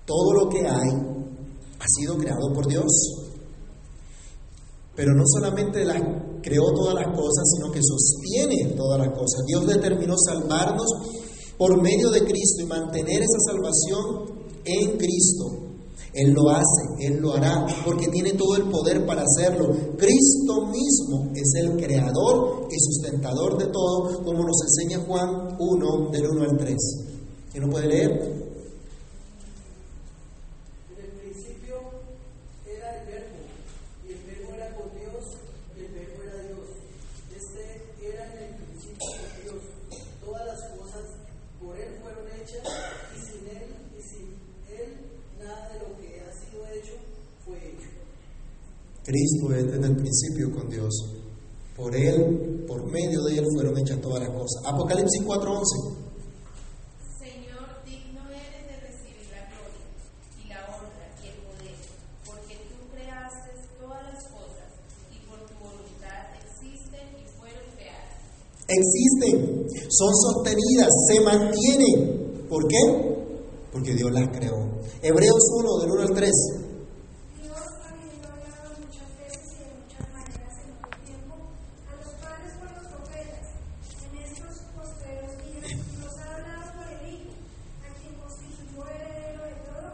Todo 0.06 0.34
lo 0.34 0.50
que 0.50 0.60
hay 0.60 0.89
ha 1.80 1.86
sido 2.00 2.18
creado 2.18 2.54
por 2.54 2.68
Dios. 2.68 2.86
Pero 4.96 5.14
no 5.14 5.24
solamente 5.26 5.84
las 5.84 6.02
creó 6.41 6.72
todas 6.74 6.96
las 6.96 7.08
cosas, 7.08 7.43
sino 7.56 7.72
que 7.72 7.82
sostiene 7.84 8.76
todas 8.78 9.00
las 9.00 9.10
cosas. 9.10 9.43
Dios 9.46 9.68
determinó 9.68 10.16
salvarnos 10.18 10.88
por 11.58 11.82
medio 11.82 12.10
de 12.12 12.24
Cristo 12.24 12.62
y 12.62 12.66
mantener 12.66 13.22
esa 13.22 13.39
salvación 13.52 14.46
en 14.64 14.98
Cristo. 14.98 15.64
Él 16.16 16.32
lo 16.32 16.49
hace, 16.49 17.05
Él 17.07 17.20
lo 17.20 17.34
hará, 17.34 17.66
porque 17.84 18.07
tiene 18.07 18.32
todo 18.34 18.55
el 18.55 18.63
poder 18.70 19.05
para 19.05 19.24
hacerlo. 19.24 19.68
Cristo 19.97 20.68
mismo 20.68 21.32
es 21.36 21.53
el 21.59 21.76
creador 21.76 22.68
y 22.72 22.80
sustentador 22.80 23.57
de 23.57 23.66
todo, 23.66 24.24
como 24.24 24.43
nos 24.43 24.61
enseña 24.63 25.05
Juan 25.05 25.57
1, 25.59 26.09
del 26.11 26.26
1 26.28 26.43
al 26.43 26.57
3. 26.57 26.78
¿Quién 27.51 27.63
lo 27.66 27.70
puede 27.70 27.88
leer? 27.88 28.45
Cristo 49.06 49.53
es 49.53 49.72
desde 49.72 49.86
el 49.86 49.95
principio 49.95 50.51
con 50.51 50.68
Dios. 50.68 50.93
Por 51.78 51.95
Él, 51.95 52.66
por 52.68 52.89
medio 52.89 53.22
de 53.24 53.38
Él 53.38 53.45
fueron 53.53 53.78
hechas 53.78 54.01
todas 54.01 54.22
las 54.24 54.30
cosas. 54.30 54.64
Apocalipsis 54.66 55.22
4:11. 55.22 55.93
Señor, 57.20 57.86
digno 57.86 58.22
eres 58.32 58.66
de 58.66 58.76
recibir 58.82 59.30
la 59.30 59.45
gloria 59.53 59.86
y 60.41 60.47
la 60.49 60.60
honra 60.74 61.06
y 61.22 61.28
el 61.30 61.38
poder, 61.45 61.78
porque 62.26 62.56
tú 62.66 62.82
creaste 62.91 63.51
todas 63.80 64.01
las 64.10 64.24
cosas 64.34 64.74
y 65.14 65.18
por 65.30 65.38
tu 65.45 65.53
voluntad 65.62 66.34
existen 66.41 67.06
y 67.22 67.30
fueron 67.38 67.68
creadas. 67.78 68.26
Existen, 68.68 69.70
son 69.89 70.14
sostenidas, 70.16 70.89
se 71.08 71.22
mantienen. 71.22 72.47
¿Por 72.49 72.68
qué? 72.68 72.82
Porque 73.72 73.93
Dios 73.93 74.12
las 74.12 74.30
creó. 74.30 74.58
Hebreos 75.01 75.43
1, 75.60 75.78
del 75.82 75.91
1 75.91 76.01
al 76.01 76.16
3. 76.16 76.32
Dios, 77.43 77.60
habiendo 77.86 78.26
hablado 78.26 78.74
muchas 78.80 79.10
veces 79.20 79.43
y 79.53 79.58
de 79.62 79.70
muchas 79.76 80.06
maneras 80.16 80.53
en 80.64 80.72
otro 80.74 80.97
tiempo, 81.06 81.36
a 81.86 81.93
los 81.99 82.10
padres 82.24 82.53
por 82.58 82.70
los 82.74 82.88
profetas, 82.89 83.45
en 84.01 84.14
estos 84.24 84.53
postreros 84.74 85.36
días 85.45 85.78
nos 85.99 86.14
ha 86.18 86.26
hablado 86.38 86.66
por 86.80 86.88
el 86.89 87.01
Hijo, 87.06 87.34
a 87.86 87.89
quien 87.99 88.14
constituyó 88.18 88.82
heredero 88.88 89.41
de 89.45 89.58
todo 89.68 89.89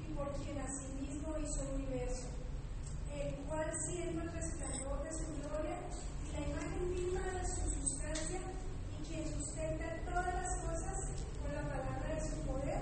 y 0.00 0.08
por 0.14 0.28
quien 0.40 0.56
asimismo 0.62 1.28
hizo 1.42 1.58
el 1.66 1.70
universo, 1.82 2.28
el 3.12 3.28
cual 3.44 3.66
siendo 3.76 4.22
el 4.22 4.30
resplandor 4.30 5.02
de 5.04 5.12
su 5.12 5.26
gloria 5.36 5.76
y 5.84 6.28
la 6.32 6.40
imagen 6.48 6.84
misma 6.88 7.24
de 7.34 7.44
su 7.44 7.60
sustancia, 7.66 8.40
y 8.40 8.98
quien 9.04 9.24
sustenta 9.26 10.00
todas 10.06 10.32
las 10.32 10.52
cosas 10.64 10.96
con 11.42 11.50
la 11.52 11.64
palabra 11.68 12.08
de 12.14 12.20
su 12.24 12.40
poder, 12.46 12.80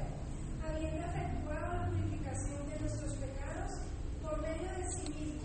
habiendo 0.65 1.03
efectuado 1.05 1.75
la 1.75 1.91
purificación 1.91 2.61
de 2.69 2.81
nuestros 2.81 3.13
pecados 3.21 3.85
por 4.23 4.41
medio 4.41 4.69
de 4.75 4.85
sí 4.89 5.05
mismo, 5.13 5.45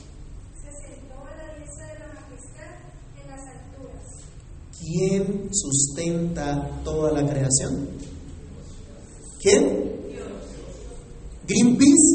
se 0.55 0.71
sentó 0.71 1.19
a 1.27 1.35
la 1.35 1.47
diestra 1.59 1.85
de 1.91 1.99
la 1.99 2.09
majestad 2.15 2.73
en 3.19 3.25
las 3.27 3.43
alturas. 3.51 4.05
¿Quién 4.79 5.49
sustenta 5.51 6.81
toda 6.83 7.11
la 7.11 7.29
creación? 7.29 7.89
¿Quién? 9.41 9.63
¿Greenpeace? 11.47 12.09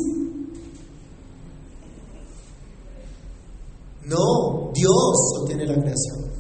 No, 4.04 4.72
Dios 4.72 5.36
sostiene 5.36 5.66
la 5.66 5.74
creación. 5.74 6.32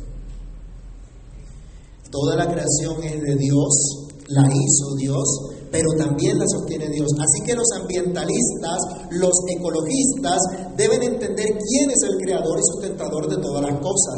Toda 2.10 2.36
la 2.36 2.46
creación 2.46 3.02
es 3.02 3.20
de 3.20 3.36
Dios, 3.36 4.06
la 4.28 4.46
hizo 4.46 4.94
Dios, 4.96 5.26
pero 5.72 5.88
también 5.98 6.38
la 6.38 6.44
sostiene 6.46 6.88
Dios. 6.88 7.10
Así 7.18 7.44
que 7.44 7.54
los 7.56 7.66
ambientalistas, 7.80 8.78
los 9.10 9.32
ecologistas 9.48 10.38
deben 10.76 11.02
entender 11.02 11.46
quién 11.46 11.90
es 11.90 12.02
el 12.08 12.16
creador 12.18 12.58
y 12.58 12.62
sustentador 12.62 13.28
de 13.28 13.42
todas 13.42 13.62
las 13.62 13.80
cosas, 13.80 14.16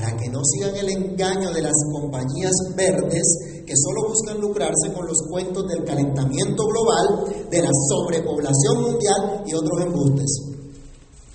para 0.00 0.16
que 0.16 0.30
no 0.30 0.40
sigan 0.42 0.76
el 0.76 0.88
engaño 0.88 1.52
de 1.52 1.60
las 1.60 1.76
compañías 1.92 2.52
verdes 2.74 3.22
que 3.66 3.74
solo 3.76 4.08
buscan 4.08 4.40
lucrarse 4.40 4.92
con 4.94 5.06
los 5.06 5.18
cuentos 5.28 5.68
del 5.68 5.84
calentamiento 5.84 6.64
global, 6.64 7.48
de 7.50 7.60
la 7.60 7.68
sobrepoblación 7.88 8.80
mundial 8.80 9.44
y 9.46 9.52
otros 9.52 9.80
embustes. 9.82 10.26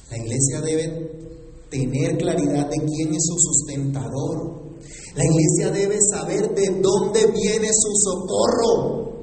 La 0.10 0.18
iglesia 0.18 0.62
debe 0.62 1.68
tener 1.70 2.18
claridad 2.18 2.68
de 2.68 2.78
quién 2.78 3.14
es 3.14 3.24
su 3.24 3.36
sustentador. 3.38 4.80
La 5.16 5.24
iglesia 5.24 5.72
debe 5.72 6.00
saber 6.12 6.56
de 6.56 6.82
dónde 6.82 7.28
viene 7.28 7.70
su 7.72 7.92
socorro. 8.04 9.14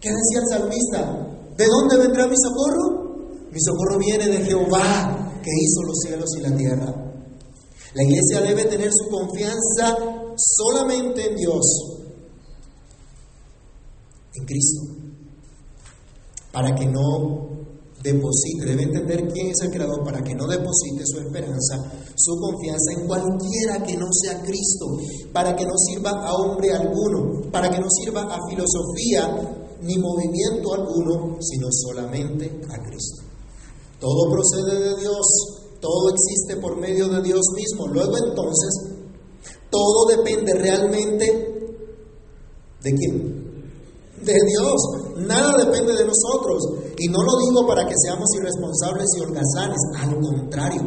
¿Qué 0.00 0.10
decía 0.10 0.38
el 0.38 0.48
salmista? 0.48 1.52
¿De 1.56 1.66
dónde 1.66 1.98
vendrá 1.98 2.28
mi 2.28 2.36
socorro? 2.36 3.50
Mi 3.50 3.60
socorro 3.60 3.98
viene 3.98 4.28
de 4.28 4.44
Jehová, 4.44 5.40
que 5.42 5.50
hizo 5.50 5.82
los 5.82 5.98
cielos 6.00 6.30
y 6.38 6.40
la 6.42 6.56
tierra. 6.56 7.05
La 7.96 8.02
iglesia 8.02 8.42
debe 8.42 8.66
tener 8.66 8.90
su 8.92 9.08
confianza 9.08 9.96
solamente 10.36 11.30
en 11.30 11.36
Dios, 11.36 11.64
en 14.34 14.44
Cristo, 14.44 14.82
para 16.52 16.74
que 16.74 16.84
no 16.84 17.48
deposite, 18.02 18.66
debe 18.66 18.82
entender 18.82 19.32
quién 19.32 19.46
es 19.48 19.62
el 19.62 19.70
creador, 19.70 20.04
para 20.04 20.22
que 20.22 20.34
no 20.34 20.46
deposite 20.46 21.06
su 21.06 21.20
esperanza, 21.20 21.90
su 22.14 22.36
confianza 22.36 23.00
en 23.00 23.06
cualquiera 23.06 23.82
que 23.82 23.96
no 23.96 24.08
sea 24.12 24.42
Cristo, 24.42 24.98
para 25.32 25.56
que 25.56 25.64
no 25.64 25.72
sirva 25.78 26.10
a 26.10 26.34
hombre 26.34 26.74
alguno, 26.74 27.50
para 27.50 27.70
que 27.70 27.80
no 27.80 27.86
sirva 27.88 28.24
a 28.24 28.38
filosofía 28.46 29.78
ni 29.80 29.96
movimiento 29.96 30.74
alguno, 30.74 31.38
sino 31.40 31.68
solamente 31.70 32.60
a 32.68 32.76
Cristo. 32.82 33.22
Todo 33.98 34.30
procede 34.30 34.80
de 34.80 35.00
Dios, 35.00 35.65
todo 35.80 36.10
existe 36.10 36.56
por 36.60 36.78
medio 36.78 37.08
de 37.08 37.22
Dios 37.22 37.42
mismo. 37.54 37.88
Luego 37.88 38.16
entonces, 38.16 38.96
todo 39.70 40.16
depende 40.16 40.54
realmente 40.54 41.24
de 42.82 42.94
quién? 42.94 43.46
De 44.22 44.32
Dios. 44.32 45.26
Nada 45.26 45.52
depende 45.64 45.92
de 45.92 46.06
nosotros. 46.06 46.62
Y 46.98 47.08
no 47.08 47.22
lo 47.22 47.38
digo 47.38 47.66
para 47.66 47.86
que 47.86 47.94
seamos 47.96 48.28
irresponsables 48.36 49.06
y 49.16 49.20
holgazanes. 49.20 49.78
Al 49.98 50.20
contrario, 50.20 50.82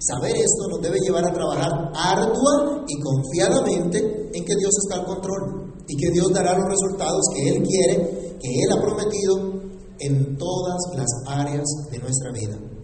saber 0.00 0.36
esto 0.36 0.68
nos 0.70 0.80
debe 0.82 0.98
llevar 1.00 1.24
a 1.24 1.32
trabajar 1.32 1.70
ardua 1.94 2.84
y 2.86 3.00
confiadamente 3.00 4.30
en 4.32 4.44
que 4.44 4.56
Dios 4.56 4.72
está 4.84 5.00
al 5.00 5.06
control 5.06 5.72
y 5.88 5.96
que 5.96 6.10
Dios 6.10 6.32
dará 6.32 6.58
los 6.58 6.68
resultados 6.68 7.22
que 7.34 7.48
Él 7.48 7.62
quiere, 7.62 8.36
que 8.40 8.48
Él 8.48 8.72
ha 8.72 8.80
prometido 8.80 9.56
en 9.98 10.36
todas 10.36 10.76
las 10.94 11.08
áreas 11.26 11.64
de 11.90 11.98
nuestra 11.98 12.32
vida. 12.32 12.75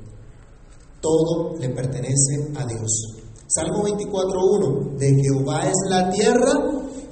Todo 1.03 1.59
le 1.59 1.69
pertenece 1.71 2.53
a 2.55 2.65
Dios. 2.65 3.23
Salmo 3.49 3.83
24.1, 3.83 4.97
de 4.97 5.15
Jehová 5.21 5.61
es 5.67 5.75
la 5.91 6.09
tierra 6.11 6.53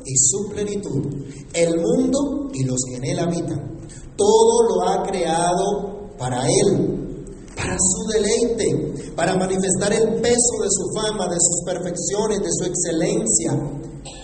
y 0.06 0.16
su 0.16 0.48
plenitud, 0.48 1.04
el 1.52 1.80
mundo 1.80 2.48
y 2.54 2.64
los 2.64 2.78
que 2.88 2.96
en 2.96 3.04
él 3.04 3.18
habitan. 3.18 3.78
Todo 4.16 4.62
lo 4.68 4.88
ha 4.88 5.02
creado 5.02 6.14
para 6.16 6.46
él, 6.46 7.44
para 7.56 7.76
su 7.76 8.06
deleite, 8.12 9.12
para 9.16 9.36
manifestar 9.36 9.92
el 9.92 10.20
peso 10.20 10.54
de 10.62 10.70
su 10.70 10.88
fama, 10.94 11.26
de 11.28 11.36
sus 11.36 11.64
perfecciones, 11.66 12.38
de 12.38 12.48
su 12.48 12.64
excelencia, 12.64 13.52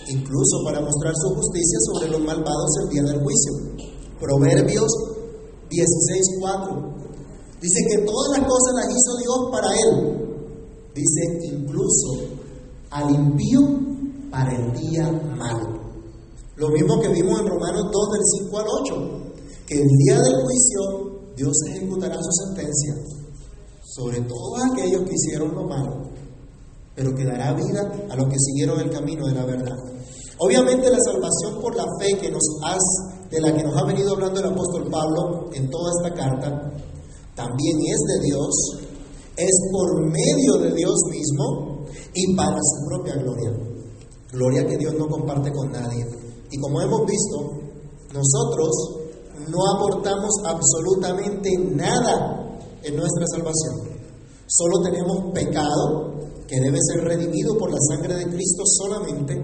incluso 0.08 0.62
para 0.64 0.80
mostrar 0.80 1.12
su 1.16 1.34
justicia 1.34 1.78
sobre 1.90 2.08
los 2.12 2.20
malvados 2.20 2.70
el 2.84 2.88
día 2.88 3.02
del 3.02 3.20
juicio. 3.20 3.52
Proverbios 4.20 4.88
16.4. 5.68 7.05
Dice 7.66 7.82
que 7.90 8.06
todas 8.06 8.38
las 8.38 8.46
cosas 8.46 8.74
las 8.76 8.86
hizo 8.86 9.16
Dios 9.18 9.38
para 9.50 9.66
él. 9.74 9.96
Dice 10.94 11.22
incluso 11.52 12.30
al 12.90 13.10
impío 13.12 13.60
para 14.30 14.54
el 14.54 14.72
día 14.72 15.10
malo. 15.36 15.74
Lo 16.54 16.68
mismo 16.68 17.00
que 17.00 17.08
vimos 17.08 17.40
en 17.40 17.48
Romanos 17.48 17.90
2 17.90 18.12
del 18.12 18.22
5 18.46 18.58
al 18.58 18.66
8, 18.82 18.94
que 19.66 19.74
el 19.80 19.88
día 19.98 20.14
del 20.14 20.44
juicio 20.44 20.80
Dios 21.36 21.52
ejecutará 21.66 22.14
su 22.14 22.30
sentencia 22.44 22.94
sobre 23.82 24.20
todos 24.20 24.62
aquellos 24.70 25.02
que 25.02 25.14
hicieron 25.14 25.52
lo 25.52 25.64
malo, 25.64 26.02
pero 26.94 27.16
que 27.16 27.24
dará 27.24 27.52
vida 27.52 28.06
a 28.08 28.14
los 28.14 28.28
que 28.28 28.38
siguieron 28.38 28.78
el 28.78 28.90
camino 28.90 29.26
de 29.26 29.34
la 29.34 29.44
verdad. 29.44 29.76
Obviamente 30.38 30.88
la 30.88 31.00
salvación 31.00 31.60
por 31.60 31.74
la 31.74 31.84
fe 31.98 32.16
que 32.16 32.30
nos 32.30 32.44
has, 32.62 33.28
de 33.28 33.40
la 33.40 33.52
que 33.52 33.64
nos 33.64 33.76
ha 33.76 33.84
venido 33.84 34.12
hablando 34.12 34.38
el 34.38 34.52
apóstol 34.52 34.88
Pablo 34.88 35.50
en 35.52 35.68
toda 35.68 35.90
esta 35.98 36.14
carta, 36.14 36.72
también 37.36 37.76
es 37.84 38.00
de 38.00 38.26
Dios, 38.26 38.54
es 39.36 39.52
por 39.70 40.00
medio 40.10 40.54
de 40.62 40.74
Dios 40.74 40.96
mismo 41.10 41.84
y 42.14 42.34
para 42.34 42.56
su 42.56 42.86
propia 42.88 43.14
gloria. 43.16 43.52
Gloria 44.32 44.66
que 44.66 44.78
Dios 44.78 44.94
no 44.98 45.06
comparte 45.06 45.52
con 45.52 45.70
nadie. 45.70 46.04
Y 46.50 46.58
como 46.58 46.80
hemos 46.80 47.02
visto, 47.06 47.60
nosotros 48.12 48.70
no 49.48 49.58
aportamos 49.76 50.30
absolutamente 50.44 51.50
nada 51.74 52.58
en 52.82 52.96
nuestra 52.96 53.26
salvación. 53.26 53.96
Solo 54.46 54.80
tenemos 54.82 55.32
pecado 55.34 56.14
que 56.48 56.60
debe 56.60 56.78
ser 56.80 57.04
redimido 57.04 57.58
por 57.58 57.70
la 57.70 57.78
sangre 57.90 58.16
de 58.16 58.30
Cristo 58.30 58.62
solamente, 58.64 59.34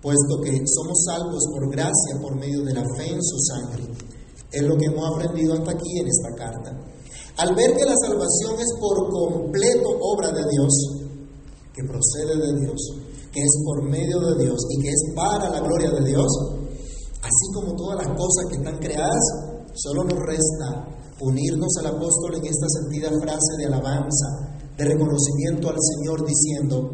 puesto 0.00 0.40
que 0.44 0.52
somos 0.66 1.04
salvos 1.04 1.42
por 1.50 1.72
gracia 1.72 2.20
por 2.22 2.36
medio 2.36 2.62
de 2.62 2.74
la 2.74 2.84
fe 2.96 3.08
en 3.08 3.22
su 3.22 3.38
sangre. 3.38 4.07
Es 4.50 4.62
lo 4.62 4.76
que 4.76 4.86
hemos 4.86 5.04
aprendido 5.14 5.54
hasta 5.54 5.72
aquí 5.72 5.98
en 6.00 6.08
esta 6.08 6.34
carta. 6.36 6.70
Al 7.38 7.54
ver 7.54 7.76
que 7.76 7.84
la 7.84 7.94
salvación 8.02 8.58
es 8.58 8.72
por 8.80 9.10
completo 9.10 9.88
obra 10.00 10.32
de 10.32 10.42
Dios, 10.50 10.72
que 11.72 11.84
procede 11.84 12.34
de 12.34 12.60
Dios, 12.60 12.80
que 13.32 13.40
es 13.40 13.62
por 13.64 13.88
medio 13.88 14.20
de 14.20 14.44
Dios 14.44 14.58
y 14.70 14.82
que 14.82 14.88
es 14.88 15.02
para 15.14 15.48
la 15.50 15.60
gloria 15.60 15.90
de 15.90 16.04
Dios, 16.04 16.26
así 17.22 17.52
como 17.54 17.76
todas 17.76 18.04
las 18.04 18.16
cosas 18.16 18.44
que 18.50 18.56
están 18.56 18.78
creadas, 18.78 19.22
solo 19.74 20.04
nos 20.04 20.18
resta 20.18 20.88
unirnos 21.20 21.76
al 21.80 21.86
apóstol 21.86 22.36
en 22.36 22.46
esta 22.46 22.66
sentida 22.68 23.10
frase 23.20 23.56
de 23.58 23.66
alabanza, 23.66 24.26
de 24.76 24.84
reconocimiento 24.84 25.68
al 25.68 25.76
Señor 25.78 26.26
diciendo, 26.26 26.90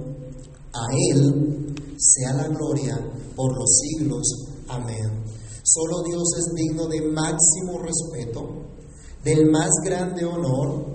a 0.72 0.84
Él 1.12 1.74
sea 1.96 2.34
la 2.34 2.48
gloria 2.48 2.98
por 3.36 3.56
los 3.56 3.70
siglos. 3.78 4.22
Amén. 4.68 5.24
Solo 5.64 6.02
Dios 6.06 6.22
es 6.38 6.54
digno 6.54 6.86
de 6.86 7.00
máximo 7.00 7.78
respeto, 7.80 8.42
del 9.24 9.50
más 9.50 9.70
grande 9.82 10.24
honor 10.24 10.94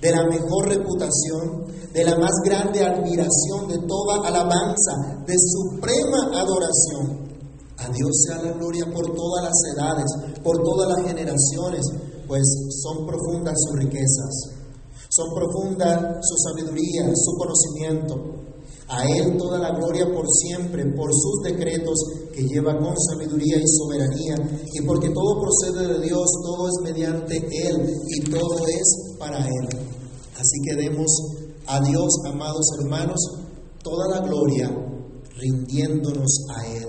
de 0.00 0.10
la 0.10 0.26
mejor 0.26 0.68
reputación, 0.68 1.66
de 1.92 2.04
la 2.04 2.16
más 2.18 2.32
grande 2.44 2.80
admiración, 2.80 3.68
de 3.68 3.78
toda 3.86 4.26
alabanza, 4.26 5.22
de 5.26 5.34
suprema 5.38 6.40
adoración. 6.40 7.28
A 7.76 7.88
Dios 7.88 8.10
sea 8.26 8.42
la 8.42 8.52
gloria 8.52 8.84
por 8.92 9.14
todas 9.14 9.44
las 9.44 9.58
edades, 9.74 10.40
por 10.42 10.56
todas 10.62 10.88
las 10.88 11.06
generaciones, 11.06 11.84
pues 12.26 12.42
son 12.82 13.06
profundas 13.06 13.54
sus 13.56 13.78
riquezas, 13.78 14.50
son 15.08 15.34
profundas 15.34 16.16
su 16.22 16.36
sabiduría, 16.48 17.10
su 17.14 17.32
conocimiento. 17.36 18.49
A 18.90 19.04
Él 19.06 19.36
toda 19.38 19.58
la 19.60 19.70
gloria 19.70 20.04
por 20.12 20.26
siempre, 20.28 20.84
por 20.96 21.10
sus 21.12 21.42
decretos 21.44 21.94
que 22.34 22.42
lleva 22.42 22.76
con 22.76 22.92
sabiduría 22.98 23.56
y 23.56 23.68
soberanía, 23.68 24.34
y 24.74 24.84
porque 24.84 25.10
todo 25.10 25.40
procede 25.40 25.94
de 25.94 26.06
Dios, 26.06 26.26
todo 26.42 26.66
es 26.66 26.92
mediante 26.92 27.36
Él 27.36 27.88
y 28.08 28.30
todo 28.30 28.66
es 28.66 29.16
para 29.18 29.38
Él. 29.46 29.68
Así 30.34 30.58
que 30.64 30.74
demos 30.74 31.06
a 31.66 31.80
Dios, 31.80 32.08
amados 32.26 32.66
hermanos, 32.80 33.20
toda 33.82 34.08
la 34.08 34.26
gloria 34.26 34.68
rindiéndonos 35.36 36.46
a 36.56 36.66
Él. 36.66 36.88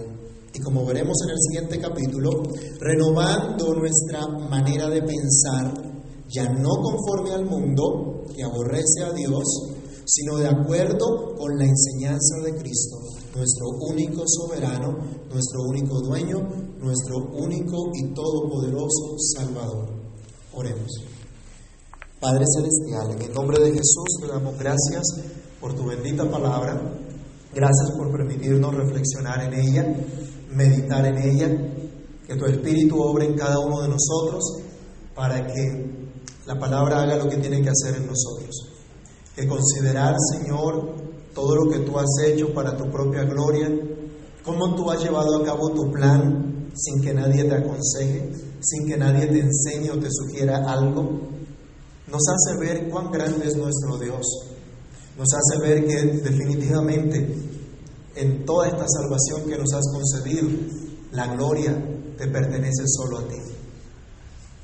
Y 0.54 0.60
como 0.60 0.86
veremos 0.86 1.16
en 1.24 1.30
el 1.30 1.40
siguiente 1.40 1.80
capítulo, 1.80 2.44
renovando 2.80 3.76
nuestra 3.76 4.28
manera 4.50 4.90
de 4.90 5.04
pensar, 5.04 5.72
ya 6.30 6.50
no 6.50 6.72
conforme 6.82 7.32
al 7.32 7.46
mundo 7.46 8.24
que 8.36 8.44
aborrece 8.44 9.04
a 9.04 9.14
Dios, 9.14 9.44
sino 10.14 10.38
de 10.38 10.48
acuerdo 10.48 11.36
con 11.38 11.58
la 11.58 11.64
enseñanza 11.64 12.36
de 12.44 12.54
Cristo, 12.56 12.98
nuestro 13.34 13.70
único 13.90 14.24
soberano, 14.28 14.98
nuestro 15.30 15.62
único 15.70 16.02
dueño, 16.02 16.38
nuestro 16.80 17.18
único 17.32 17.92
y 17.94 18.14
todopoderoso 18.14 19.16
Salvador. 19.18 19.88
Oremos. 20.54 20.92
Padre 22.20 22.44
Celestial, 22.58 23.12
en 23.12 23.22
el 23.22 23.34
nombre 23.34 23.58
de 23.64 23.72
Jesús 23.72 24.20
te 24.20 24.28
damos 24.28 24.60
gracias 24.60 25.02
por 25.62 25.74
tu 25.76 25.86
bendita 25.86 26.30
palabra. 26.30 26.74
Gracias 27.54 27.92
por 27.98 28.12
permitirnos 28.12 28.76
reflexionar 28.76 29.46
en 29.46 29.54
ella, 29.54 29.96
meditar 30.54 31.06
en 31.06 31.18
ella, 31.18 31.48
que 32.28 32.36
tu 32.36 32.46
Espíritu 32.48 33.02
obre 33.02 33.28
en 33.28 33.38
cada 33.38 33.60
uno 33.60 33.82
de 33.82 33.88
nosotros 33.88 34.44
para 35.16 35.48
que 35.48 36.10
la 36.46 36.60
palabra 36.60 37.02
haga 37.02 37.16
lo 37.16 37.30
que 37.30 37.38
tiene 37.38 37.62
que 37.62 37.70
hacer 37.70 37.96
en 37.96 38.08
nosotros. 38.08 38.71
Que 39.36 39.48
considerar, 39.48 40.16
Señor, 40.34 40.96
todo 41.34 41.56
lo 41.56 41.72
que 41.72 41.80
tú 41.80 41.98
has 41.98 42.10
hecho 42.26 42.54
para 42.54 42.76
tu 42.76 42.90
propia 42.90 43.24
gloria, 43.24 43.70
cómo 44.44 44.76
tú 44.76 44.90
has 44.92 45.02
llevado 45.04 45.42
a 45.42 45.46
cabo 45.46 45.72
tu 45.72 45.92
plan 45.92 46.70
sin 46.76 47.02
que 47.02 47.14
nadie 47.14 47.44
te 47.44 47.56
aconseje, 47.56 48.32
sin 48.62 48.88
que 48.88 48.98
nadie 48.98 49.28
te 49.28 49.40
enseñe 49.40 49.92
o 49.92 50.00
te 50.00 50.10
sugiera 50.10 50.72
algo, 50.72 51.30
nos 52.08 52.22
hace 52.28 52.58
ver 52.60 52.90
cuán 52.90 53.12
grande 53.12 53.48
es 53.48 53.56
nuestro 53.56 53.98
Dios. 53.98 54.26
Nos 55.18 55.28
hace 55.34 55.62
ver 55.62 55.86
que 55.86 56.04
definitivamente 56.22 57.36
en 58.16 58.46
toda 58.46 58.68
esta 58.68 58.86
salvación 58.88 59.50
que 59.50 59.58
nos 59.58 59.74
has 59.74 59.86
concedido, 59.94 60.50
la 61.12 61.28
gloria 61.34 61.74
te 62.18 62.28
pertenece 62.28 62.84
solo 62.86 63.20
a 63.20 63.28
ti. 63.28 63.38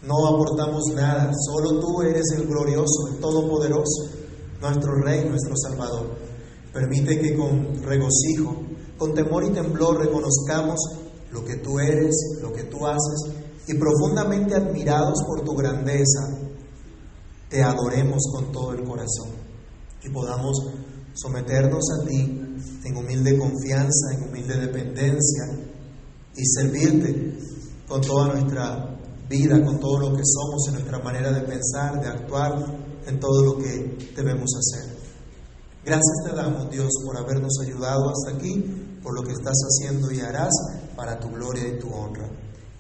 No 0.04 0.28
aportamos 0.28 0.84
nada, 0.94 1.32
solo 1.46 1.80
tú 1.80 2.02
eres 2.02 2.26
el 2.36 2.48
glorioso, 2.48 3.08
el 3.14 3.20
todopoderoso, 3.20 4.10
nuestro 4.62 4.96
Rey, 5.04 5.28
nuestro 5.28 5.56
Salvador. 5.56 6.16
Permite 6.74 7.20
que 7.20 7.36
con 7.36 7.82
regocijo, 7.84 8.56
con 8.98 9.14
temor 9.14 9.46
y 9.46 9.52
temblor 9.52 10.00
reconozcamos 10.00 10.80
lo 11.32 11.44
que 11.44 11.58
tú 11.58 11.80
eres, 11.80 12.40
lo 12.42 12.52
que 12.54 12.64
tú 12.64 12.86
haces, 12.86 13.34
y 13.68 13.74
profundamente 13.74 14.56
admirados 14.56 15.24
por 15.28 15.44
tu 15.44 15.54
grandeza, 15.56 16.38
te 17.50 17.64
adoremos 17.64 18.24
con 18.32 18.52
todo 18.52 18.74
el 18.74 18.84
corazón 18.84 19.30
y 20.04 20.10
podamos 20.10 20.58
someternos 21.14 21.84
a 22.00 22.06
ti 22.06 22.42
en 22.84 22.96
humilde 22.96 23.38
confianza, 23.38 24.14
en 24.14 24.30
humilde 24.30 24.60
dependencia 24.60 25.46
y 26.36 26.46
servirte 26.46 27.38
con 27.88 28.02
toda 28.02 28.34
nuestra 28.34 29.00
vida, 29.30 29.64
con 29.64 29.80
todo 29.80 30.00
lo 30.00 30.16
que 30.16 30.24
somos, 30.24 30.68
en 30.68 30.74
nuestra 30.76 31.00
manera 31.00 31.32
de 31.32 31.42
pensar, 31.42 32.00
de 32.02 32.08
actuar, 32.08 32.87
en 33.08 33.20
todo 33.20 33.44
lo 33.44 33.58
que 33.58 34.14
debemos 34.16 34.50
hacer. 34.56 34.98
Gracias 35.84 36.16
te 36.26 36.36
damos, 36.36 36.70
Dios, 36.70 36.90
por 37.06 37.18
habernos 37.18 37.54
ayudado 37.64 38.10
hasta 38.10 38.38
aquí, 38.38 38.62
por 39.02 39.16
lo 39.16 39.24
que 39.24 39.32
estás 39.32 39.56
haciendo 39.56 40.12
y 40.12 40.20
harás 40.20 40.54
para 40.96 41.18
tu 41.20 41.30
gloria 41.30 41.68
y 41.68 41.80
tu 41.80 41.88
honra. 41.88 42.30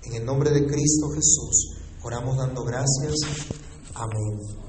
En 0.03 0.15
el 0.15 0.25
nombre 0.25 0.51
de 0.51 0.67
Cristo 0.67 1.09
Jesús, 1.09 1.77
oramos 2.03 2.37
dando 2.37 2.63
gracias. 2.63 3.15
Amém. 3.95 4.66